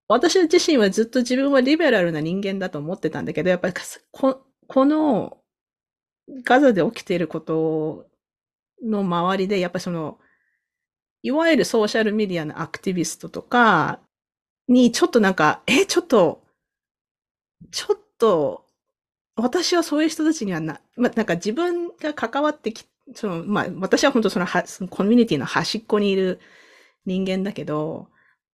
[0.07, 3.73] 私自身はずっと自分はリベラルな人間だと思ってたんだけど、やっぱり
[4.11, 5.37] ここの
[6.43, 8.07] ガザで起きていること
[8.83, 10.19] の周りで、やっぱりその、
[11.23, 13.99] いわゆるソーシャルメディアのアクティビストとか
[14.67, 16.43] にちょっとなんか、え、ちょっと、
[17.71, 18.65] ちょっと、
[19.35, 26.39] 私はそういう人たちにはな、まあ、なんか自分が関わってき、その、まあ、私は本当そのは、そのコミュニティの端っこにいる
[27.05, 28.07] 人間だけど、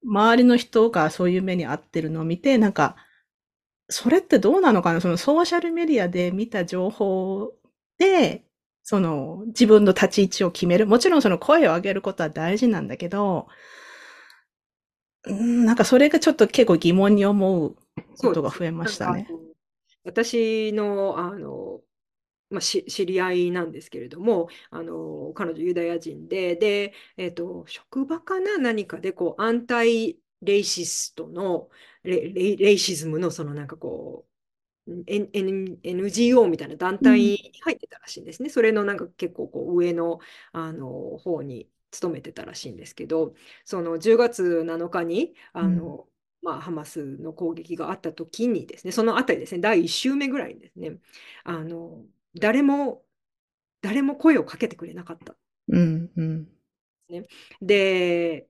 [0.04, 2.96] 周りの人がそういう目に遭ってるのを見て、なんか、
[3.88, 5.00] それってどうなのかな？
[5.00, 7.52] そのソーシャルメディアで見た情報
[7.98, 8.45] で、
[8.88, 10.86] その自分の立ち位置を決める。
[10.86, 13.48] もちろんその声を上げることは大事なんだけど、
[15.26, 17.74] うん、なんかそれがちょっと結構疑問に思う
[18.18, 19.28] ことが増えましたね。
[20.04, 21.80] 私の、あの、
[22.48, 28.56] まあ、し知り合いなんですけれども、あの彼女ユダヤ人で、で、えっと、職場かな？
[28.56, 31.70] 何かでこう、アンタイレイシストの
[32.04, 34.30] レ、レレイシズムのそのなんかこう、
[35.06, 38.48] N N NGO みたいな団体に入ってたらしいんですね。
[38.48, 40.20] それのなんか結構こう上の、
[40.52, 43.34] あの方に勤めてたらしいんですけど、
[43.64, 46.06] その10月7日にあの、
[46.42, 50.98] まあ、ハマスの攻撃があった時にですね、そのあたりですね、第1週目ぐらいにですね、
[51.44, 52.04] あの
[52.38, 53.02] 誰も、
[53.82, 55.34] 誰も声をかけてくれなかった。
[55.68, 56.48] うんうん。
[57.08, 57.24] ね、
[57.60, 58.48] で、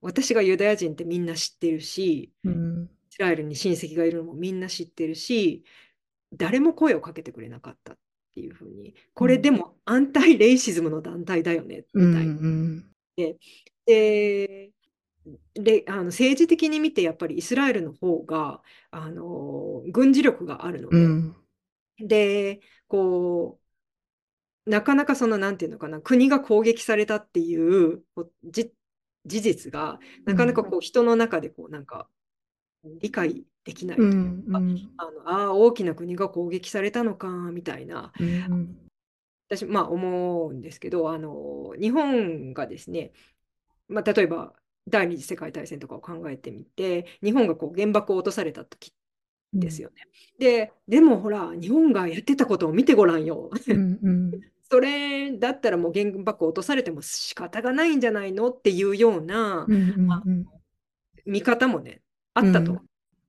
[0.00, 5.64] 私がユダヤ人ってみんな知ってるし、うん、イスラエルに親戚がいるのもみんな知ってるし、
[6.32, 7.96] 誰も声をかけてくれなかったっ
[8.34, 12.20] ていうふうに、これでもアンタイレイシズムの団体だよね、みたいな。
[12.20, 12.84] うんうん、
[13.16, 13.36] で
[13.86, 14.70] で
[15.54, 21.36] であの政治的に見てやっぱりイスラエルの方があの軍事力があるので、うん、
[22.00, 23.58] でこ
[24.66, 28.02] うなかなかそのなんていうのかな国が攻撃されたっていう
[28.44, 28.72] じ
[29.26, 32.08] 事実がなかなかこう人の中でこうなんか
[32.84, 33.96] 理解できない。
[33.96, 34.20] というか、う
[34.62, 38.76] んうん、あのあ大きな国が攻撃されたのかみたいな、うん、
[39.48, 43.12] 私まあ思うんですけどあの日本がですね、
[43.88, 44.52] まあ、例えば
[44.88, 48.92] 第二次世界大戦とかを考えてみて日本がこう原爆を落とされた時
[49.52, 49.96] ですよね。
[50.38, 53.50] ででもほら日本がやってたことを見てごらんよ。
[53.68, 54.30] うんうん、
[54.70, 60.46] それだったらもう原爆を落とされても仕方がないんじゃないのっていうような、うんうんうん、
[61.24, 62.02] 見方もね
[62.38, 62.82] あったと。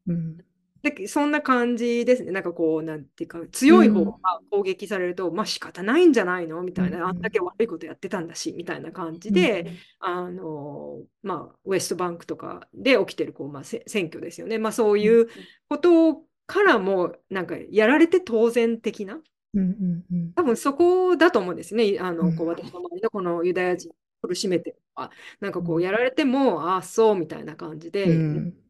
[0.07, 0.37] うん、
[0.81, 2.31] で、そんな感じですね。
[2.31, 4.21] なんかこう、なんていうか、う強い方がん。
[4.49, 6.63] 攻撃されると、まあ仕方ないんじゃないの？
[6.63, 7.31] みうたいな、あんだん。
[7.31, 9.35] け悪いことやってたんだし、みたいな感じうん。
[9.35, 14.57] で、あの、まあ、ウエストバンクとかで起きてる、こう、まあ、せ選挙ですよね。
[14.57, 15.03] まあ、そううん。
[15.03, 15.27] いう
[15.67, 19.21] ことからも、なんか、やられて当然的な、
[19.53, 20.05] うん。
[20.11, 20.33] うん。
[20.35, 21.97] 多分そこだと思うんですね。
[21.99, 22.55] あの、こう、うん。
[22.55, 24.77] 私の周りのこのユダヤ人を苦しめてる
[25.39, 25.83] なんかこう、うん。
[25.83, 28.68] やられても、ああ、そう、みたいな感じうで、ん。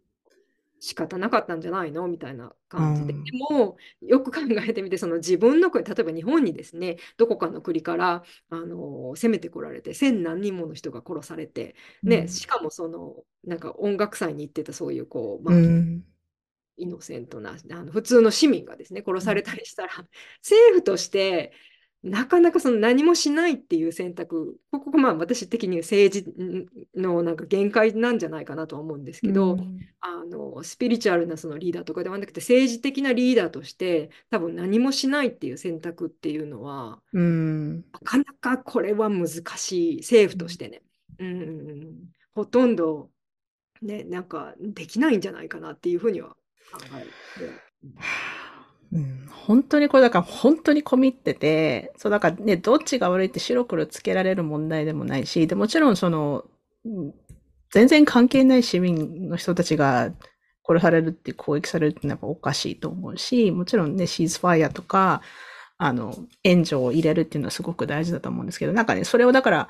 [0.79, 2.07] 仕方なかったんじゃないの？
[2.07, 3.13] みたいなう感じで。
[3.13, 3.23] でん。
[3.49, 12.27] も、よく考えてみて、その自分の国、例えば日本にですね、どこかの国からあの攻めてこられて、千何人もの人が殺されて、ね、うん。
[12.27, 16.03] しかもその、なんか音楽祭に行ってたそういう、こう、まあ、うん。
[16.77, 19.45] イノセントなあの普通の市民がですね、殺されうん。
[19.45, 19.89] たりしたら、
[20.41, 21.51] 政府として
[22.01, 26.33] なかなかその何もしないっていう選択、ここがまあ私的に政治
[26.95, 29.79] のなんか限界なんじゃないかなとは思うんですうけど、ん。
[29.99, 37.75] あのスピリチュアルなそのリーダーとかではなくて政治的なリーダーとして多分何もしないっていう選択っていうのはうん。
[37.77, 39.27] なかなかこれは難
[39.57, 40.81] しい政府としてね、
[41.19, 41.95] うん、
[42.33, 43.09] ほとんど
[43.81, 46.29] ねなんかできないんじゃないかなっていうふうには
[46.71, 47.03] 考え
[47.41, 47.51] る。
[48.91, 56.45] うん、本当にこれだから本当に込みってて、そうだからね、どっちが悪いって白黒つけられる問題でもないし、でもちろんその、
[57.71, 60.11] 全然関係ない市民の人たちが
[60.67, 65.21] 殺されるって攻撃されるってのはやっぱおかしいと思うし、もちろんね、シーズファイアとか、
[65.77, 69.67] あの、援助を入れるっていうのはすごく大事だと思うんですけど、なんかね、それをだから、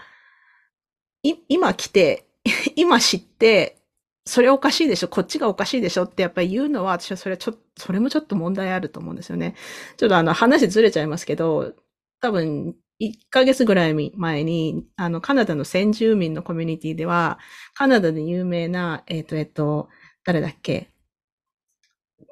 [1.24, 2.26] 今来て、
[2.76, 3.78] 今知って、
[4.26, 9.55] それおかしいでしょ、こっちがおかしいでしょってやっぱり言うのは、私はそれはちょっと、それもちょっと問題あると思うんですよね。
[9.97, 11.73] ちょっとあの話ずれちゃいますけど、
[12.21, 17.39] 多分、1ヶ月ぐらい前に、あの、カナダの先住民のコミュニティでは、
[17.73, 19.89] カナダで有名な、えっ、ー、と、えっ、ー、と、
[20.25, 20.89] 誰だっけ？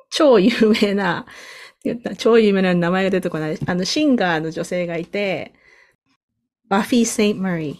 [0.10, 1.26] 超有名な、
[2.18, 5.54] 超有名な名前が出てこない、あの、シンガーの女性がいて、
[6.70, 7.78] バフィー・セイント・マリー。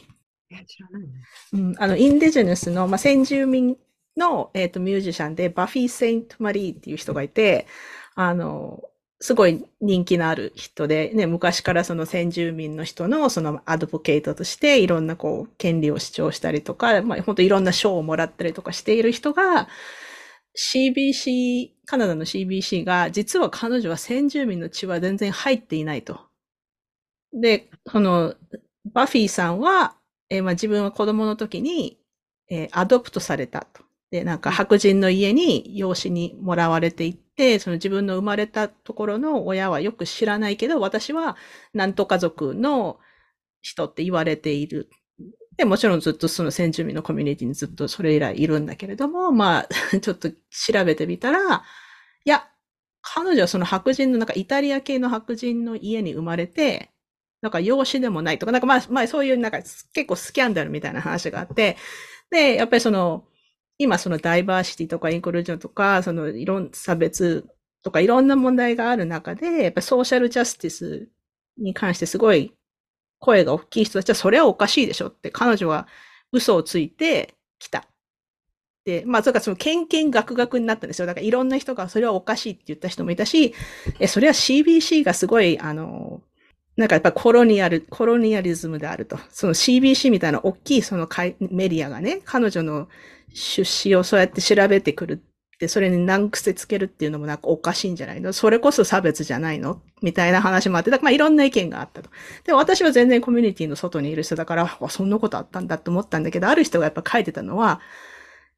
[1.54, 3.78] うん、あの、 Indigenous の、まあ、先住民
[4.18, 7.68] の、えっ、ー、と、ミュージシャンで、バフィー・セイント・マリーっていう人がいて、
[8.16, 8.84] あの、
[9.20, 19.68] すごい人気のある人で、ね、昔からその先住民の人のその advocate としていろんなこう権利を主張したりとか、まあ本当いろんな賞をもらったりとかしている人が、
[20.58, 26.20] CBC、カナダの CBC が、実は彼女は先住民の血は全然入っていないと。
[27.34, 28.36] で、この、
[28.94, 29.96] バフィーさんは、
[30.30, 32.00] えー、まあ自分は子供の時に、
[32.50, 33.87] えー、アドプトされたと。
[34.12, 41.38] で、なんか白人の家に養子にもらわれていって、その自分の生まれたところの親はよく知らないけど、私は
[41.74, 43.00] なんとか族の
[43.62, 44.90] 人って言われている。
[45.58, 49.68] で、もちろんずっとその先住民のコミュニティにずっとそれ以来いるんだけれども、まあ、
[50.00, 51.64] ちょっと調べてみたら、
[52.26, 52.48] いや、
[53.02, 56.92] 彼女はその白人の、なんかイタリア系の白人の家に生まれて、
[57.42, 61.78] なんか養子でもないとか、なんかまあ、まあそういうなんか結構スキャンダルみたいな話があって、
[62.32, 63.26] で、やっぱりその、
[63.78, 67.48] 今そのダイバーシティとかインクルージョンとか、そのいろん差別
[67.84, 71.10] とかいろんな問題がある中で、やっぱソーシャルジャスティス
[71.58, 72.54] に関してすごい
[73.20, 75.88] 声が大きい人たちはそれはおかしいでしょって、彼女は
[76.32, 77.88] 嘘をついてきた。
[78.86, 81.08] で、まあ、それかその、けんけんがくがくになったんですよ。
[81.08, 83.54] だからいろんな人がそれはおかしいって言った人もいたし、
[84.00, 86.22] え、それは CBC がすごい、あの、
[86.78, 89.18] なんかやっぱコロニアル、コロニアリズムであると。
[89.30, 91.10] その CBC みたいな大きいその
[91.40, 92.88] メディアがね、彼女の
[93.34, 98.34] 出資をそうやって調べてくるって、それに難癖つけるっていうのもなんかおかしいんじゃないの？
[98.34, 99.82] それこそ差別じゃないの？
[100.02, 102.10] みたいな話もあって、だからまあいろんな意見があったと。
[102.44, 107.82] で、私は全然コミュニティの外にいる人だから、そんなことあったんだって思ったんだけど、ある人がやっぱ書いてたのは、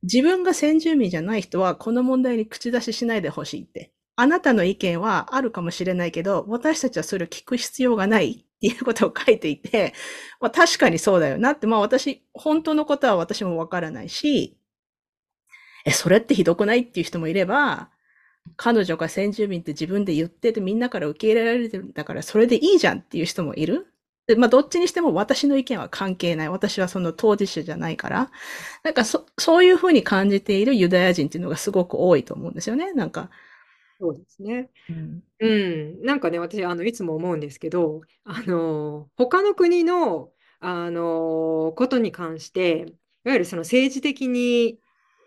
[0.03, 3.91] 自分が先住民じゃない人はこの問題に口出ししないでほしいって。
[4.15, 9.93] あなたの意見はあるかもしれないけど、私たちはそれを聞く必要がないっていうことを書いていて、
[10.41, 14.59] まあ確かにそうだよなって、まあ私、本当のことは私もわからないし、
[15.90, 17.90] え、それってひどくないっていう人もいれば、
[18.58, 23.88] 彼女が先住民って自分で言っててみんなから受け入れられてるんだからそれでいいじゃんっていう人もいる。
[24.28, 26.50] で、まあどっちにしても私の意見は関係ない。
[26.50, 28.32] 私はその当事者じゃないから。
[28.84, 32.94] なんかそ、そういうふうに感じているユダヤ人っていうのがすごく多いと思うんですよね。
[32.94, 33.30] なんか。
[34.00, 34.70] そうですね。
[34.90, 35.24] うん。
[35.40, 35.48] う
[36.02, 36.04] ん。
[36.04, 42.86] なんかね、私、あの、いつも思うんですけど、あの、他の国の、あの、ことに関して、
[43.26, 44.80] いわゆるその政治的に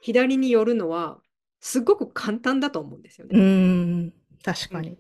[0.03, 1.23] 左に寄るのは、
[1.61, 3.39] すごく簡単だと思うんですようね。
[3.39, 4.13] ん。
[4.45, 4.99] 確かに。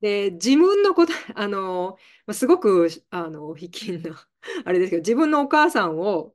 [0.00, 1.98] で、自分のこと、 あの、
[2.32, 4.28] すごく、あの、卑近な、
[4.64, 6.34] あれですけど、自分のお母さんを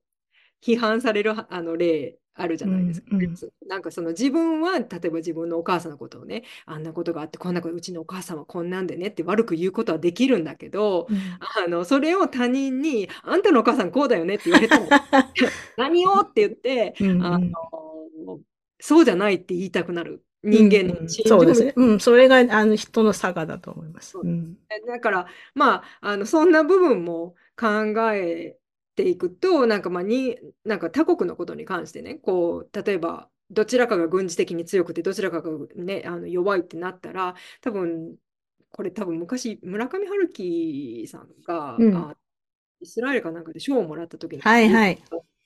[0.63, 3.07] 批判されるあの例あるじゃないですか。
[3.11, 3.35] うんうん
[3.67, 11.17] なんかその自分は例えば自分のお母さんのことをねあんなことがあってこんなことうちのお母さんはこんなんでねって悪く言うことはできるんだけど、うん
[11.65, 14.87] あのそれを他人に「あんたのお母さんこうだよね」って言われたの
[15.77, 17.47] 何をって言ってうんうんあの
[18.79, 20.23] そうじゃないって言いたくなる。
[20.43, 21.09] 人間のうん。
[21.09, 21.73] そうですね。
[21.75, 24.11] うん、それがあの人の差がだと思います。
[24.11, 24.23] そう。
[24.23, 24.57] うん。
[24.87, 28.57] だからまああのそんな部分も考え
[28.95, 38.15] ていくとなんかまあになんか他国のことに関してねこう例えばどちらかが軍事的に強くてどちらかが、ね、あの弱いってなったら多分
[38.71, 41.95] これ多分昔村上春樹さんが、うん。
[41.95, 42.15] あ
[42.81, 45.01] イスラエルかなんかで賞をもらった時にはいはい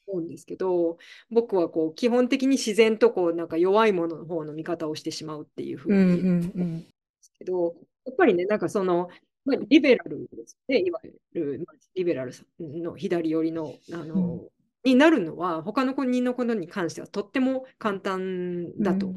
[0.08, 0.98] 思うんですけど
[1.30, 6.82] 僕はこう基本的に自然とこうなんか弱いものの方の見方をしてしまうっていうふううんにうんうん。
[6.82, 6.88] で
[7.22, 9.10] すけど、やっぱりね、なんかその、
[9.46, 11.00] まあ、リベラルですね、いわ
[11.34, 14.42] ゆる、まあ、リベラルさんの左寄りの、あの、
[14.84, 19.14] になるのは、他の国のことに関してはとっても簡単だと。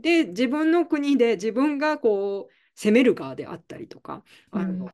[0.00, 4.90] で、自分の国で自分がこう、攻める側であったりとか、あの、うん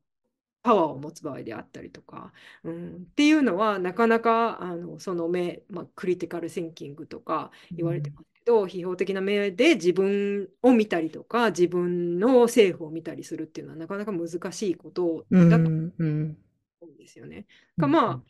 [0.62, 2.32] パワーを持つ場合であったりとか、
[2.64, 15.92] うん、っていうのはなかなかあのその目、まあ、クリティカル・シンキングとか言われてますけど、批評的な目で自分を見たりとか自分の政府を見たりするっていうのはなかなか難しいことうんだと思うん。
[15.98, 16.36] うん
[16.82, 17.46] うんですよね。
[17.78, 18.22] かまあ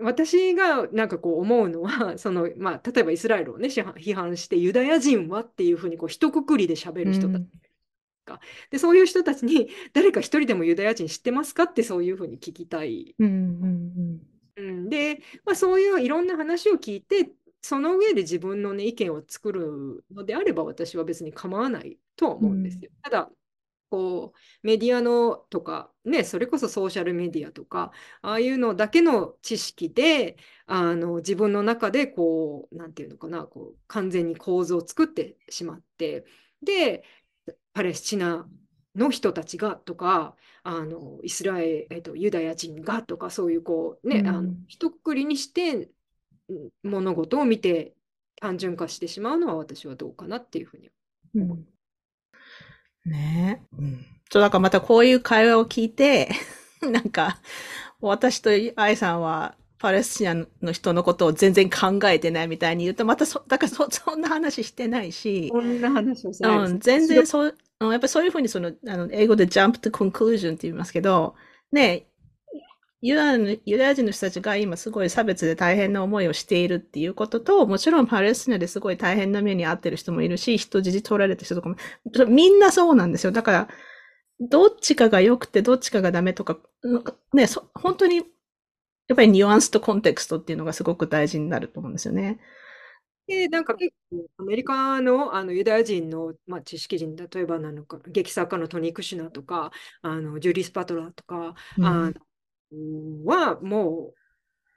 [0.00, 7.44] 私がなんかこう思うのは その、まあ、例えばイスラエルをね批判批判してユダヤ人はっていうふうにこう一括りで喋る人たち
[8.70, 11.64] でそういう人たちに 誰か一人でもユダヤ人知ってますか？
[11.64, 13.14] ってそういうふうに聞きたい。
[13.18, 14.20] うんうん
[14.56, 17.30] うん、で、まあ、そういういろんな話を聞いて
[17.62, 22.90] その上で自分の、ね、意見を作るのであれば私は別に構わないとは思うんですよ。
[23.02, 23.30] ただ
[23.90, 36.24] こうメディアのとか、ね、それこそソーシャルメディアとかああいうのだけの知識であの自分の中でこうなんていうのかなこう完全に構図を作ってしまって。
[36.62, 37.04] で
[37.76, 38.46] パレスチナ
[38.94, 45.90] の人たちがとかあのイスラエル、えっと、ユダヤ人がとかそういうこうね、うんあの一括りにして
[46.48, 47.92] うん物事を見て
[48.40, 50.88] 単純化してしまうのは私はどうかなっていうふうに
[51.34, 51.66] うんうん
[53.04, 53.78] ねえ。
[53.78, 54.06] うん。
[54.32, 56.28] そう、だからまたこういう会話を聞いて、
[56.82, 57.38] なんか、
[58.00, 71.34] 私と愛さんは、パレスチナの人のことを全然考えてないみたいに言うと、またそ、だからそ、そんな話してないし、こんな話をしないうん、全然そう、うんやっぱりそういうふうにその、あの、英語で jump to conclusion って言いますけど、
[71.72, 72.06] ね、
[73.02, 81.76] ユダヤのユダヤ人の人たちが今すごい差別で大変な思いをしているっていうことと、もちろんパレスチナですごい大変な目に遭ってる人もいるし、人質取られた人とかも、
[82.26, 83.32] みんなそうなんですよ。
[83.32, 83.68] だから、
[84.40, 86.58] どっちかが良くてどっちかがダメとか、
[87.34, 92.40] ね、本当に、やっぱりニュアンスとコンテクストっていうのがすごく大事になると思うんですよね。
[93.26, 99.72] で、なんか結構アメリカの、あのユダヤ人の、まあ、知識人、例えばなのか、劇作家のトニー・クシュナーとか、
[100.02, 101.84] あのジュリス・パトラーとか、うん。
[101.86, 102.10] あ
[102.72, 104.14] のはも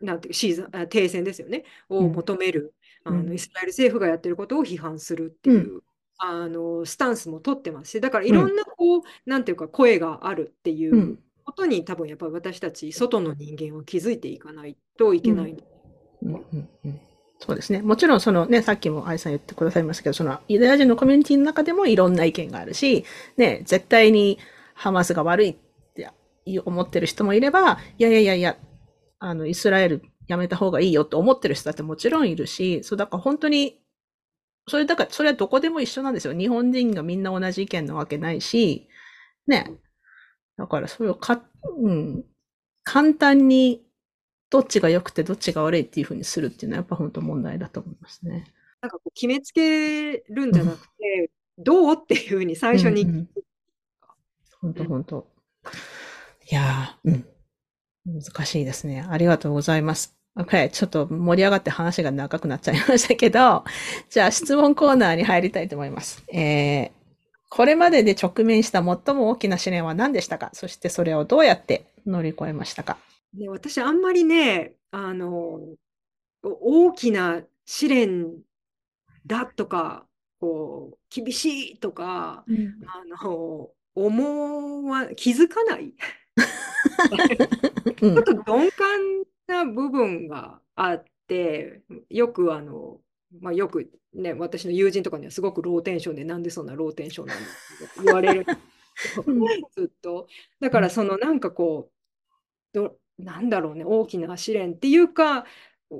[0.02, 2.14] う、なんていうシーズン、あ停戦ですよね、をうん。
[2.14, 3.26] 求める、あうん。
[3.26, 5.82] の、イスラエル政府がやってることを批判するっていう、
[6.18, 11.20] あのスタンスも取ってますし、だからいろんなこう、なんていうか、声があるっていううん。
[11.45, 15.52] ことに、多分やっぱり私たち、外の人間は気づいていかないといけない。
[16.24, 16.30] うん。
[16.30, 16.70] うん。
[16.86, 17.00] うん
[17.40, 17.82] そうですね。
[17.82, 23.06] もちろん、そのね、さっきも愛さん言ってくださいましたけど、そのユダヤ人のコミュニティの中でもいろんな意見があるし、
[23.38, 24.40] ね、絶対に
[24.74, 25.56] ハマスが悪いっ
[25.96, 26.12] て
[26.66, 28.58] 思ってる人もいれば、いやいやいやいや、
[29.20, 33.80] あの、イスラエルやめた方がいいよって思ってる人だってもちろんいるし、そう、だから本当に、
[34.68, 36.34] それだから、それはどこでも一緒なんですよ。
[36.34, 38.88] 日本人がみんな同じ意見なわけないし、
[39.48, 39.72] ね。
[40.58, 41.44] だからそれをか、
[41.82, 42.26] うん、
[42.84, 43.84] 簡単に
[44.50, 48.45] どっちが良くてどっちが悪いっていうふうにするっていうのはやっぱ本当問題だと思いますね。
[48.82, 53.30] なんかこう決めつけるんじゃなくて、どうっていうふうに最初に、うんうん
[54.62, 55.26] 本当本当。
[56.52, 57.10] いやー、
[58.06, 58.22] うん。
[58.22, 59.08] 難しいですね。
[59.10, 60.18] ありがとうございます。
[60.36, 60.70] OK。
[60.70, 63.64] ちょっと盛り上がって話が長くなっちゃいましたけど、
[64.10, 66.26] じゃあ質問コーナーに入りたいと思います。
[66.28, 66.91] えー、
[67.50, 70.50] これまでで直面した最も大きな試練は何でしたか？
[70.52, 72.97] そしてそれをどうやって乗り越えましたか？
[73.34, 75.30] ね、私あんまりね、あの、
[76.43, 78.41] お大きな試練
[79.25, 80.07] だとか、
[80.39, 82.47] こう、厳しいとか、
[82.88, 85.95] あの、思わ、気づかない。
[88.01, 88.99] うんちょっと鈍感
[89.47, 93.01] な部分があって、よくあの、
[93.41, 97.47] まあ、よくね、私の友人とかにはすごくローテンションで、なんでそんなローテンションなんだっ
[97.95, 98.45] て言われる
[99.75, 100.27] ずっと。
[100.59, 101.93] だからそのなんかこう、
[102.73, 105.45] ど、なんだろうね、大きな試練っていうか、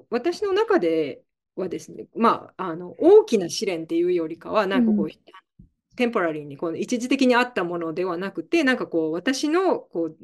[0.10, 1.22] 私の中で
[1.56, 5.12] はですね、まあ、あの大きな試練っていうよりかは、なんかこう、うん。
[5.96, 10.18] テンポラリーにこう一時的にあったものではなくて、なんかこう、私のこう、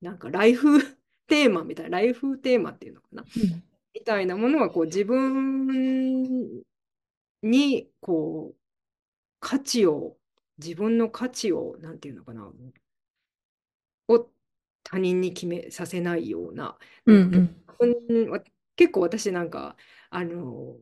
[0.00, 0.80] なんかライフ
[1.28, 3.24] テーマみたいな、ライフテーマっていうのかな、
[3.94, 6.64] みたいなものはこう自分
[7.42, 8.56] にこう
[9.38, 10.16] 価値を、
[10.58, 12.50] 自分の価値を、なんていうのかな、
[14.08, 14.28] を
[14.88, 17.54] 他人に決めさせないような、うん
[18.76, 19.74] 結構私なんか、
[20.10, 20.76] あの、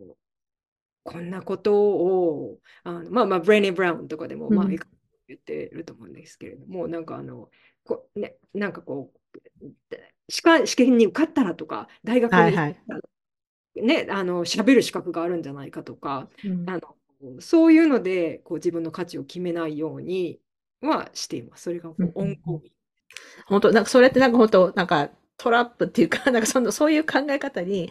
[1.04, 4.78] こんなことを、あのまあまあ、ブレネ・ブラウンとかでも、まあ、言
[5.32, 7.50] ってると思うんですけれども、なんかあの、
[7.84, 9.12] こね、なんかこ
[9.62, 9.68] う、
[10.28, 12.76] 試験に受かったらとか、大学にはいはい。
[13.76, 20.40] ね、あの、喋る資格があるんじゃないかとか、うんあの、そういうので、こう自分の価値を決めないように
[20.80, 21.64] はしています。
[21.64, 22.73] それがこうオンゴー
[23.46, 27.90] 本当なんかそれってなんか本当なんかトラップっていうか、 なんかその、そういう考え方に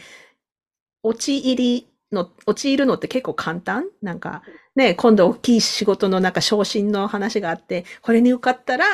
[1.03, 3.89] 陥りの、陥るのって結構簡単？
[4.01, 4.43] なんか
[4.75, 8.85] ね、今度大きい仕事のなんか昇進の話があって、これに受かったら、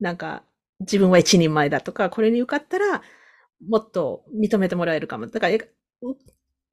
[0.00, 0.42] なんか
[0.80, 3.02] 自分は一人前だとか、これに受かったら
[3.68, 5.26] もっと認めてもらえるかも。
[5.28, 5.54] だから、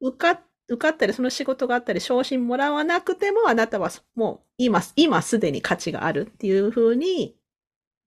[0.00, 7.36] 受か、受かったり、その仕事があったり、昇進もらわなくても、あなたはもう今、今すでに価値があるっていうふうに、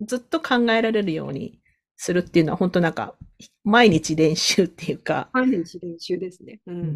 [0.02, 1.60] ずっと考えられるように
[1.95, 3.16] するっていうのは、本当なんか、
[3.64, 5.30] 毎日練習っていうか。
[5.34, 6.62] 毎日練習ですね。
[6.68, 6.88] うんううん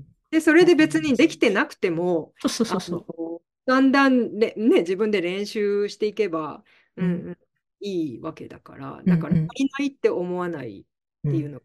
[0.00, 3.70] ん、で、それで別にできてなくても、そうそうそうそう。
[3.70, 6.62] だんだんね、ね、自分で練習していけば、
[6.96, 7.38] うんううん、
[7.80, 11.64] いいわけだから、だから、足りないって思わないっていうのが、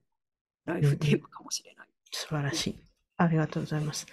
[0.74, 1.88] ライフテーマかもしれない。
[2.12, 2.76] 素晴らしい。
[3.18, 4.08] ありがとうございます。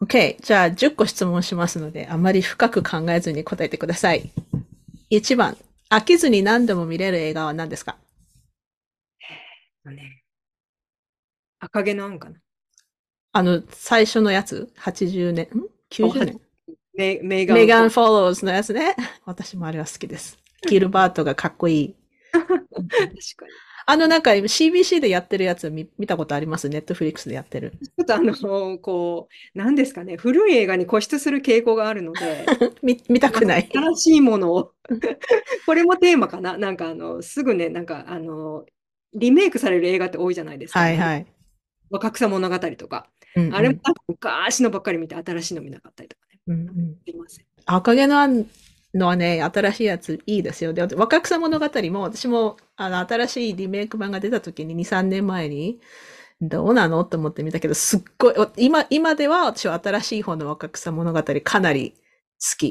[0.00, 0.36] OK。
[0.40, 4.30] じゃあ、10個質問しますので、あまり深く考えずに答えてください。
[5.10, 5.56] 1番、
[5.94, 7.96] 飽きずに何度も見れる映画は何ですか？
[9.84, 10.24] ね、
[11.60, 12.36] 赤毛のアンかな。
[13.32, 16.40] あの、最初のやつ ?80 年、ん ?90 年？
[16.94, 17.58] メメーガン。
[17.58, 18.96] メガン・フォローズのやつね。
[19.24, 20.38] 私もあれは好きです。
[20.68, 21.96] ギルバートがかっこいい。
[22.32, 23.63] 確かに。
[23.86, 26.68] あの、なんか CBC でやってるやつ見見たことあります？
[26.68, 27.72] ネットフリックスでやってる。
[27.82, 32.46] ちょっとあの、こう、なんですかね、古い映画に固執する傾向があるので、
[32.82, 33.68] 見見たくない。
[33.72, 34.72] 新しいものを、
[35.66, 36.56] これもテーマかな？
[36.56, 38.64] なんかあの、すぐね、なんかあの、
[39.14, 40.80] リメイクされる映画って多いじゃないですか。
[40.80, 41.26] はいはい。
[41.90, 43.08] 若草物語とか。
[43.36, 46.38] うんうんあれも昔のばっかり見て、新しいの見なかったりとかね。
[46.46, 47.44] うんうんすいません。
[47.66, 48.46] 赤毛のアン
[48.94, 50.72] のはね、新しいやついいですよ。
[50.72, 55.80] で、若草物語も、私も、あの、新しいリメイク版が出た時に2、3年前に、
[56.40, 62.68] どうなのと思ってみたけど、すっごい、今、今では私は新しい方の若草物語かなり好き。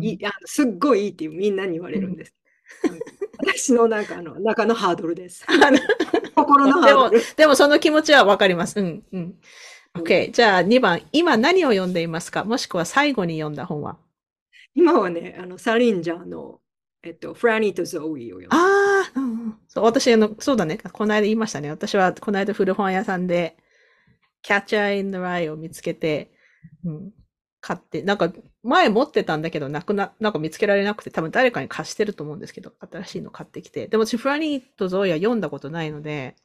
[0.00, 2.34] いいあのすっごいいいっていうみんなに言われるんです。
[2.84, 3.00] うん
[3.42, 5.46] 私のなんかあの中のハードルです。
[6.36, 7.22] 心のハードル。
[7.36, 8.78] でもその気持ちはわかります。
[8.80, 9.34] うん、うん。
[9.98, 10.32] OK。
[10.32, 12.44] じゃあ2番、今何を読んでいますか？
[12.44, 13.98] もしくは最後に読んだ本は？
[14.74, 16.60] 今はね、あのサリンジャーの、
[17.02, 20.78] えっと、フラニーとゾーイを読んでああ、うんうんそう、私、あの、そうだね。
[20.78, 21.70] この間言いましたね。
[21.70, 23.56] 私は、この間古本屋さんで、
[24.44, 26.32] Catcher in the Rye を見つけて、
[26.84, 27.12] うん、
[27.60, 33.86] 買って、なんか、前持ってたんだけど、なくな、なんか見つけられなくて、多分誰かに貸してると思うんですけど、新しいの買ってきて。
[33.86, 36.36] でも私、フラニーとゾーイは読んだことないので、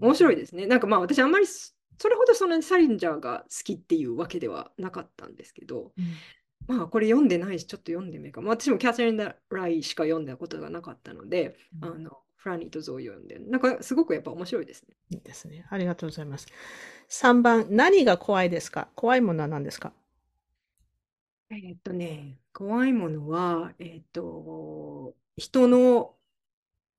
[0.00, 0.66] 面白いですね。
[0.66, 6.04] なんかまあ私あんまりそそれほどそんなにサリンジャーが好きっていうわけではなかったんですけど、うん
[6.68, 8.40] まあこれ読んでないし、ちょっと読んでみようか。
[8.42, 14.94] まあ、私もキャサリン・ライしか読んだことがなかったので、うんあのフラニーとゾーイを読んで、なんかすごくやっぱ面白いですね。
[15.10, 15.66] いいですね。
[15.70, 16.46] ありがとうございます。
[17.10, 18.88] 3番、何が怖いですか？
[18.94, 19.92] 怖いものは何ですか？
[21.50, 26.14] えーっとね、怖いものは、えーっと、人の、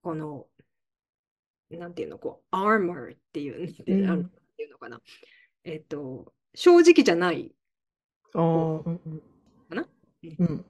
[0.01, 0.47] この、
[1.69, 4.23] なんていうの、こう、armor っていう、うんあの
[4.57, 4.99] ていうのかな。
[5.63, 7.53] えーっと、正直じゃない。
[8.33, 9.21] おーうんうん
[9.69, 9.85] かな？
[10.39, 10.65] うん。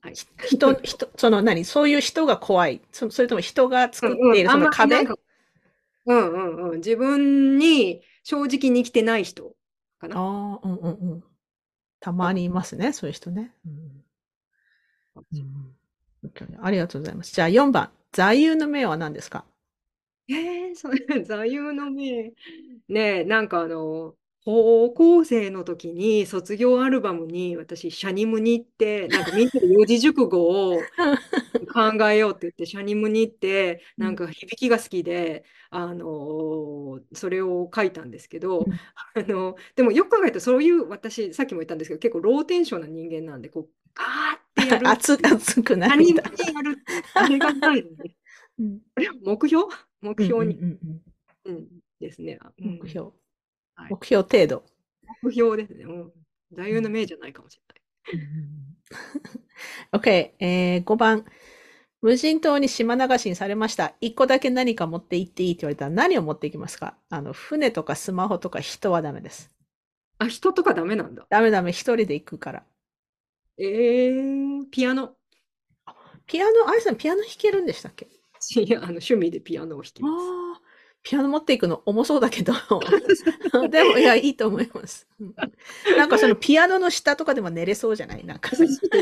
[0.00, 0.14] はい。
[0.48, 1.64] 人、人、 その何？
[1.64, 4.96] そういう人が怖いそそれとも人が作っているその壁？
[4.96, 5.14] なんか
[6.06, 6.76] うんうんうん。
[6.78, 9.52] 自分に正直に生きてない人
[9.98, 10.16] かな。
[10.18, 11.24] ああ、うんうんうん。
[12.00, 13.54] たまにいますね、そういう人ね。
[13.66, 15.74] うんうん
[16.60, 17.32] ありがとうございます。
[17.34, 19.44] じゃあ4番、座右の銘は何ですか？
[20.28, 22.32] えー、それ、座右の銘。
[22.88, 24.14] ねえ、なんかあの、
[24.44, 30.78] 高校生の時に卒業アルバムに私、シャニムに行って、 なんかみんなで四字熟語を
[31.72, 44.86] 考えようって言って、シャニムに行って、なんか響きが好きで、あのそれを書いたんですけど、うんあの、でもよく考えると、そういう私、さっきも言ったんですけど、結構ローテンションな人間なんで、こう、ガーってやる。
[44.88, 46.22] 熱熱くなシャニや
[46.62, 46.82] るって、
[47.14, 48.16] あれがないのね。
[48.60, 49.64] うんこれは目標？
[50.02, 50.78] 目標に、うんうん
[51.46, 51.68] うんうん
[51.98, 52.38] ですね。
[52.58, 53.12] うん目標。
[53.74, 54.64] はい目標程度。
[55.22, 55.84] 目標ですね。
[55.84, 56.12] うん。
[56.52, 57.82] 座右の銘じゃないかもしれない。
[59.92, 61.24] OK、えー、5番。
[62.02, 63.94] 無人島に島流しにされました。
[64.02, 66.96] 1個だけ何か持って行っていいって言われたら何を持っていきますか？
[67.08, 69.50] あの、船とかスマホとか人はダメです。
[70.18, 71.26] あ、人とかダメなんだ。
[71.30, 72.62] ダメダメ、一人で行くから。
[73.58, 75.16] えー、ピアノ。
[76.26, 78.06] ピアノ、あれさんピアノ弾けるんでしたっけ？
[78.60, 80.63] いや、あの趣味でピアノを弾きます。
[81.04, 82.52] ああ、ピアノ持っていくの重そうだけど。
[83.70, 85.06] でも、いや、いいと思います。
[85.20, 85.34] うん
[85.98, 88.24] なんかそのピアノの下とかでも寝れそうじゃない？
[88.24, 88.50] なんか、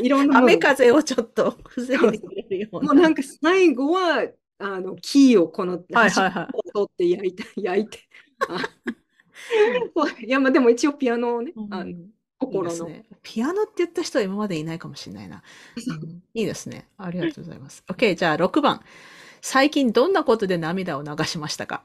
[0.02, 2.92] いろんな雨風をちょっと防いでくれるような。
[2.94, 4.26] もうなんか最後は、
[4.58, 7.98] あの、キーをこのはいはいはい取って焼いて、 焼いて。
[10.26, 12.86] いや、まあでも一応ピアノをね、あのうんいい心の。
[12.86, 13.04] ね。
[13.22, 15.42] ピアノって言った人は今までいないかもしれないな。
[15.76, 16.88] うんいいですね。
[16.98, 17.84] ありがとうございます。
[17.88, 18.82] OK、じゃあ6番。
[19.40, 21.84] 最近どんなことで涙を流しましたか？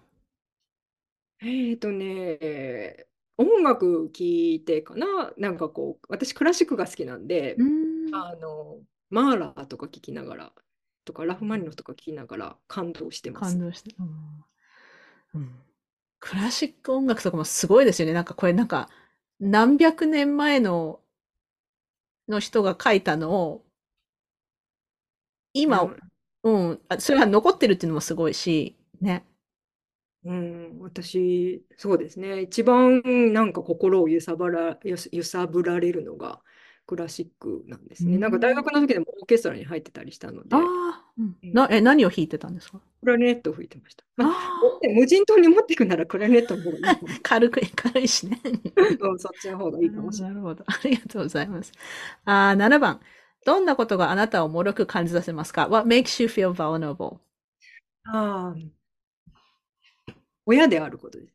[1.41, 3.05] えーとね、
[3.37, 8.79] 音楽聴いてかな、なんかこう、私クラシックが好きなんで、んあの、
[9.09, 10.53] マーラーとか聴きながら、
[11.05, 13.55] とかラフマニノフとか聴きながら感動してます。
[13.55, 14.45] 感動して、うん
[15.35, 15.63] うん。
[16.19, 18.13] クラシック音楽とかもすごいですよね。
[18.13, 18.89] なんかこれなんか
[19.39, 20.99] 何百年前の
[22.27, 23.65] の人が書いたのを
[25.53, 25.83] 今、
[26.43, 29.25] うん、あそれが残ってるっていうのもすごいし、ね。
[30.27, 32.41] うん、私、そうですね。
[32.41, 33.01] 一番
[33.33, 36.41] なんか心を揺さぶら、揺さぶられるのが
[36.85, 38.15] クラシックなんですね。
[38.15, 42.81] うんなんか大学の時でもオーケストラに入ってたりしたので、ああ、うんな、え、何を弾いてたんですか？
[43.01, 44.03] クラリネットを吹いてました。
[44.17, 48.39] まあ、あ持って無人島に持っていくならクラリネットの方がいいか 軽く、軽いしね。
[48.99, 50.35] うんそっちの方がいいかもしれない。
[50.35, 50.63] なるほど。
[50.67, 51.71] ありがとうございます。
[52.25, 52.99] あー7番。
[53.45, 57.19] どんなことがあなたを脆く感じさせますか ?What makes you feel vulnerable?
[58.05, 58.76] ああ、
[60.47, 61.33] 親であることです。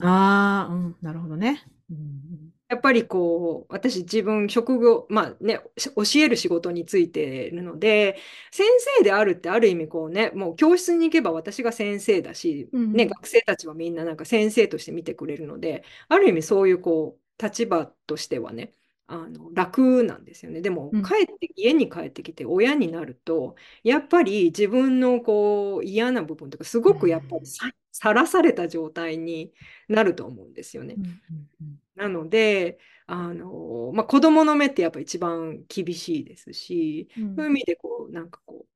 [0.00, 1.62] ああ、うん、なるほどね。
[1.90, 8.16] うんやっぱりこう、私自分、職業、まあね、し教える仕事についているので、
[8.50, 8.66] 先
[8.98, 18.72] 生であるってある意味こうね、もう教室に行けば私が先生だし、うんね、学生たちはみんななんか先生として見てくれるので、ある意味そういうこう、立場としてはね、
[19.06, 20.62] あの楽なんですよね。
[20.62, 23.54] でもうん帰って、家に帰ってきて親になると、
[23.84, 29.52] やっぱり自分のこう嫌な部分とか、すごくやっぱりささらされた状態に
[29.88, 30.94] なると思うんですよね。
[30.96, 38.66] うんうんなので、あの、まあ、子供の目ってやっぱ一番厳しいですし、うんそういう意味でこう、なんかこ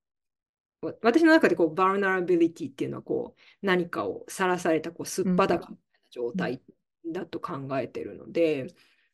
[0.83, 6.63] う、わ私の中でこう、バルナラビリティっていうのはこう、何かをさらされたこう、すっぱだかみたいな状態
[7.07, 8.67] だと考えてるので、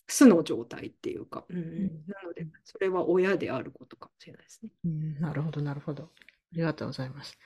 [0.08, 4.70] 素の状態っていうか、うんうんなので、それは親であることかもしれないですね。
[4.84, 6.04] うんなるほど、なるほど。
[6.04, 6.08] あ
[6.52, 7.38] りがとうございます。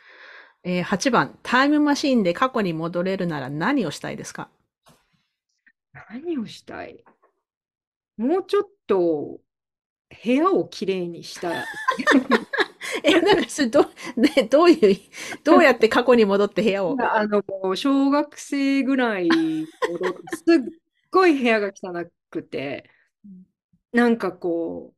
[0.68, 1.38] えー8番。
[1.44, 4.48] タイムマシンで過去に戻れるなら何をしたいですか？
[6.10, 7.04] 何をしたい？
[8.16, 9.38] もうちょっと
[10.24, 11.64] 部屋をきれいにしたい。
[13.04, 13.84] え、なんかそれど、
[14.16, 14.96] ね、どういう、
[15.44, 16.96] どうやって過去に戻って部屋を？
[17.00, 17.44] あの、
[17.76, 19.34] 小学生ぐらいす
[20.54, 20.58] っ
[21.12, 22.90] ごい部屋が汚くて、
[23.92, 24.94] なんかこ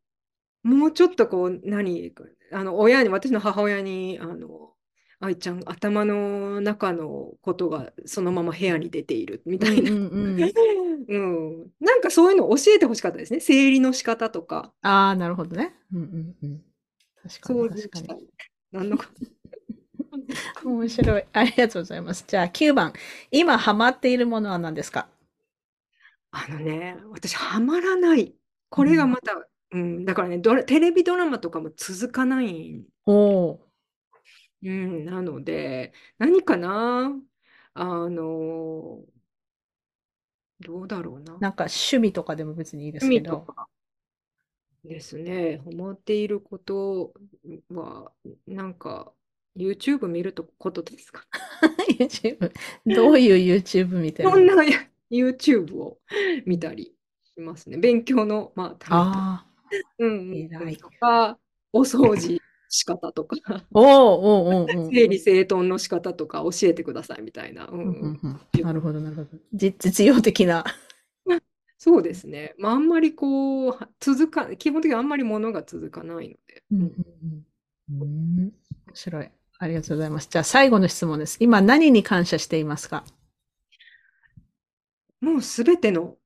[0.64, 2.14] う、もうちょっとこう、何、
[2.52, 4.74] あの、親に、私の母親に、あの、
[5.20, 9.90] 愛ちゃん、頭の中のことがそのまま部屋に出ているみたいな。
[9.90, 10.52] うんうんうん
[11.08, 11.70] うん。
[11.80, 13.40] なんかそういうの教えてほしかったですね。
[13.40, 14.72] 整理の仕方とか。
[14.82, 15.74] ああ、なるほどね。
[15.92, 16.64] うんうんうん。
[17.22, 18.28] 確かに、確かに。
[18.70, 19.10] なんのか。
[20.64, 21.24] 面白い。
[21.32, 22.24] ありがとうございます。
[22.26, 22.92] じゃあ9番。
[23.30, 25.08] 今ハマっているものは何ですか？
[26.30, 28.34] あのね、私、ハマらない。
[28.68, 32.84] これがまた、うん、だからね、テレビドラマとかも続かない。
[33.06, 33.67] おお
[34.62, 37.12] うん、なので、何かな
[37.74, 39.00] あの、
[40.60, 41.36] どうだろうな。
[41.38, 43.68] なんか趣味とかでも別にいいです趣けとか
[44.84, 47.12] ですね、ハマっていること
[47.70, 48.12] は、
[48.46, 49.12] なんか、
[49.56, 51.24] YouTube 見るとことですか？
[51.98, 52.52] YouTube？
[52.86, 54.54] どういう YouTube 見てるんな
[55.10, 55.98] YouTube を
[56.46, 56.94] 見たり
[57.24, 57.76] しますね。
[57.76, 59.46] 勉強の、まあ、ためとああ。
[59.98, 61.38] うんうん偉いとか、
[61.72, 62.37] お掃除
[62.68, 63.36] 仕方とか、
[63.72, 67.66] おおおうおうおう整理整頓の仕方とか教えてくださいみたいな。
[67.66, 69.28] うんうんうんうんうんなるほど、なるほど。
[69.54, 70.64] じ実用的な。
[71.80, 72.54] そうですね。
[72.58, 76.64] まあ、あんまりこう、は続か、基本的にあんまりものが続かないので。
[76.72, 77.44] うんうん
[77.90, 78.52] 面
[78.92, 79.30] 白い。
[79.60, 80.28] ありがとうございます。
[80.30, 81.38] じゃあ最後の質問です。
[81.40, 83.02] 今何に感謝していますか？
[85.22, 86.16] もうすべての、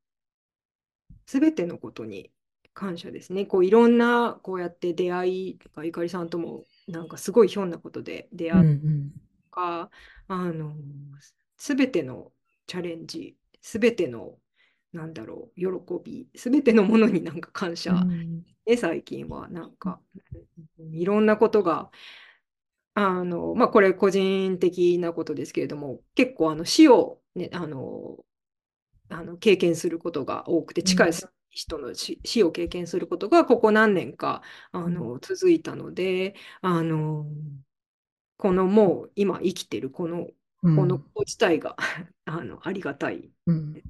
[1.24, 2.31] すべてのことに
[2.74, 3.46] 感謝ですね。
[3.46, 9.12] こういろんな、こうやって出会いとか、ゆかりさんとも、なんかすごいひょんなことで出うん会ううん。
[9.50, 9.90] とか、
[10.28, 10.76] あの、
[11.56, 12.32] すべての
[12.66, 14.38] チャレンジ、すべての、
[14.92, 18.44] なんだろう、喜び、すべてのものに なんか感謝、うん。
[18.66, 20.00] ね、最近はなんか、
[20.92, 21.90] いろんなことが、
[22.94, 28.24] あの、まあ、これ個人的なことですけれども、結構あの死を、ね、あの、
[29.10, 31.12] あの経験することが多くて、近い
[31.52, 34.42] 人の死死を経験することがここ何年か
[34.72, 37.26] あの続いたので、あの、
[38.38, 40.26] このもう今生きてるこの、
[40.62, 41.74] うんこの子自体が
[42.24, 43.82] あのありがたいうん。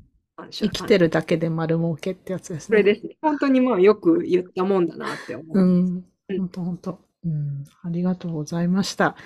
[0.50, 2.78] 生きてるだけで丸儲けってやつですね。
[2.78, 3.16] それですね。
[3.20, 5.60] 本当にまあよく言ったもんだなって思う。
[5.60, 6.04] うん。
[6.28, 6.98] 本当本当。
[7.24, 7.64] うん。
[7.82, 9.16] ありがとうございました。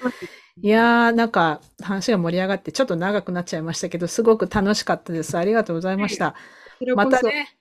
[0.60, 5.38] いやー、なんか話が盛り上がってちょっと長くなっちゃいましたけど、すごく楽しかったです。
[5.38, 6.34] ありがとうございました。
[6.96, 7.56] またね、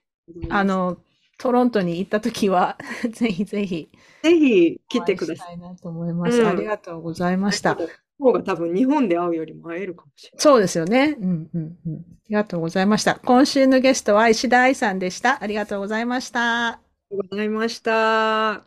[0.49, 0.97] あ、の、
[1.37, 2.77] トロントに行った時は、
[3.11, 3.89] ぜひぜひ
[4.23, 5.37] ぜひ来てください。
[5.37, 6.41] したいなと思います。
[6.41, 7.77] うんありがとうございました。
[8.17, 10.41] 方が多分日本で会うよりも会えるかもしれない。
[10.41, 11.17] そうですよね。
[11.19, 11.95] うんうんうん。
[11.97, 13.15] ありがとうございました。
[13.15, 15.43] 今週のゲストは石田愛さんでした。
[15.43, 16.67] ありがとうございました。
[16.67, 16.79] あ
[17.11, 18.63] りがとうございました。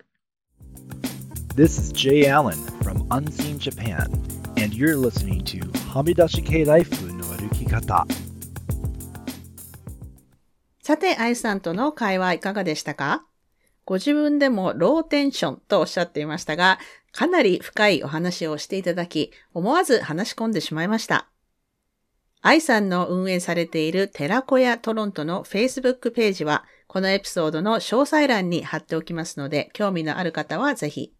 [1.56, 4.12] This is Jay Allen from Unseen Japan,
[4.62, 5.59] and you're listening to
[5.90, 8.27] Hamidashi Kei Life no Arukikata.
[10.89, 13.27] さて、愛さんとの会話いかがでしたか？
[13.85, 16.78] ご自分でもローテンションとおっしゃっていましたが、
[17.12, 21.28] かなり深いお話をしていただき、思わず話し込んでしまいました。
[22.40, 31.12] 愛さんの運営されている寺子屋トロントの Facebook ページは、このエピソードの詳細欄に貼っておきますので、興味のある方はぜひ。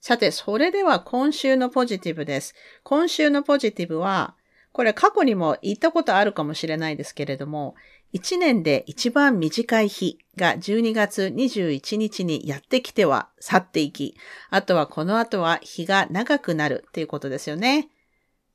[0.00, 2.54] さて、それでは今週のポジティブです。
[2.84, 4.36] 今週のポジティブは、
[4.72, 7.74] これ過去にも言ったことあるかもしれないですけれども、
[8.12, 14.16] 1年で一番短い日が12月21日にやってきては去っていき、
[14.50, 17.88] あとはこの後は日が長くなるっていうことですよね。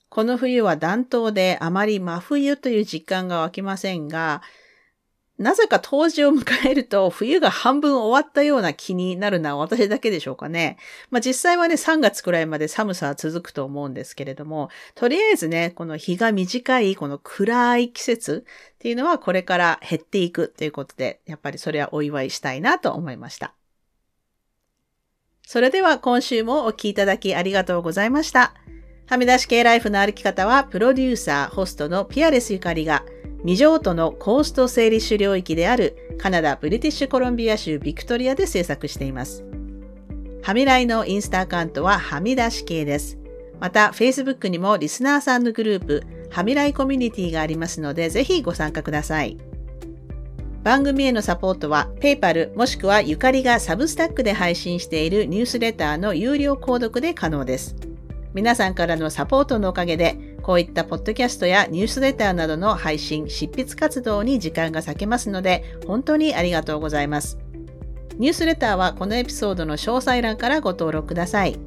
[0.09, 4.41] この冬は暖冬であまり真冬という実感が湧きませんが、
[5.37, 10.77] なぜか冬至を迎えると冬が半分終わったような気になるのは私だけでしょうかね。
[11.09, 18.45] まあ実際はね3月くらいまで寒さは続くと思うんですけれども、とりあえずね、この日が短いこの暗い季節
[18.75, 23.53] っていうのはこれから減っていくということで、やっぱりそれはお祝いしたいなと思いました。
[25.45, 28.53] それでは今週もお聴きいただきありがとうございました。
[29.07, 33.03] はみ出し系ライフの歩き方は、プロデューサー、ホストのピアレスゆかりが、
[33.45, 39.45] 未譲渡のコースト整理種領域であるカナダ・ブリティッシュコロンビア州ビクトリアで制作しています。
[40.41, 43.19] はみらいのインスタアカウントははみ出し系です。
[43.59, 49.37] また、Facebook にもリスナーさんのグループ、はみらいコミュニティがありますので、ぜひご参加ください。
[50.63, 57.75] 番組へのサポートは、PayPal もしくはゆかりがサブスタックで配信しているニュースレターの有料購読で可能です。
[58.33, 67.39] 皆さんからのサポートのおかげで、こういったポッドキャストやニュースレターなどの配信、執筆活動に時間が割けますので、本当にありがとうございます。
[68.19, 71.57] ニュースレターはこのエピソードの詳細欄からご登録ください。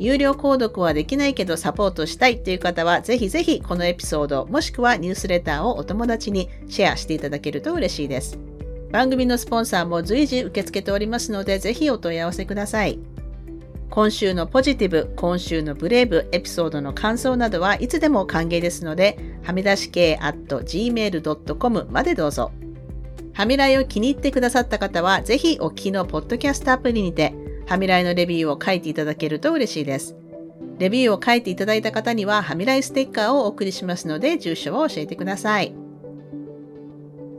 [0.00, 8.40] 有料購読はできないけどサポートしたいという方は、ぜひぜひこのエピソード、もしくはニュースレターをお友達にシェアしていただけると嬉しいです。
[8.90, 12.98] 番組のスポンサーも随時受け付けておりますので、ぜひお問い合わせください。
[13.90, 22.52] 今週のポジティブ、今週のブレイブ、エピソードの感想などはいつでも歓迎ですので、はみ出し系 at gmail.com までどうぞ。
[23.32, 27.34] はみらいを気に入ってくださった方は、ぜひお聞きのポッドキャストアプリにて、
[27.66, 30.14] はみらいのレビューを書いていただけると嬉しいです。
[30.78, 35.74] レビューを書いていただいた方には、はみらいステッカーをお送りしますので、住所を教えてください。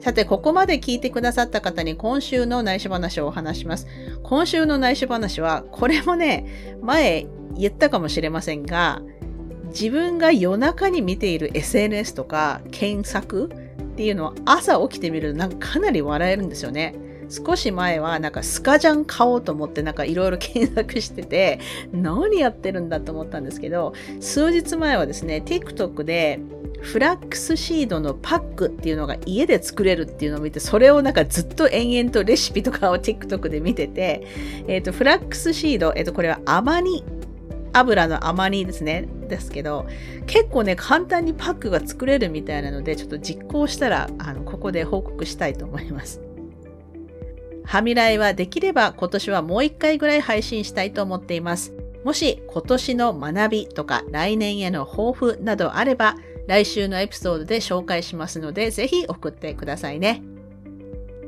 [0.02, 3.86] さて、ここまで聞いてくださった方に今週の内緒話をお話します。
[4.24, 9.04] 今週の内緒話は、これもね、前言ったかもしれませんが、
[9.68, 16.96] 自分が夜中に見ている SNS とか検索っていうのは朝起きてみるとなんかかなり笑えるんですよね。
[17.32, 21.60] 少し前はなんかスカジャン買おうと思ってなんかいろいろ検索してて
[21.94, 26.40] 何やってるんだと思ったんですけど数日前はですね TikTok で
[26.82, 34.24] フラックスシードのパックっていうのが家で作れるっていうのを見てそれをなんかずっと延々とレシピとかを TikTok で見てて、
[34.68, 37.04] えっ、とフラックスシード、えっ、とこれはアマニ
[37.74, 39.08] 油の甘煮ですね。
[39.28, 39.88] ですけど、
[40.28, 46.22] 結構ね、簡単にパックが作れるみたいなので、ちょっと実行したら、あの、ここで報告したいと思います。
[47.72, 51.74] はみらいはできれば今年はもう一回ぐらい配信したいと思っています。
[52.04, 56.18] もし今年の学びとか来年への抱負などあれば、
[56.50, 60.22] 来週のエピソードで紹介しますので、ぜひ送ってくださいね。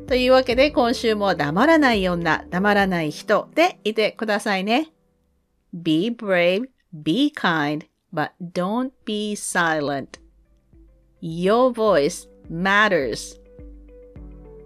[0.06, 4.91] というわけで今週も黙らない女、黙らない人でいてくださいね。
[5.74, 10.20] Be brave, be kind, but don't be silent.
[11.22, 13.41] Your voice matters.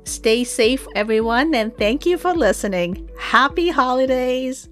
[0.08, 3.10] Stay safe, everyone, and thank you for listening.
[3.20, 4.70] Happy holidays!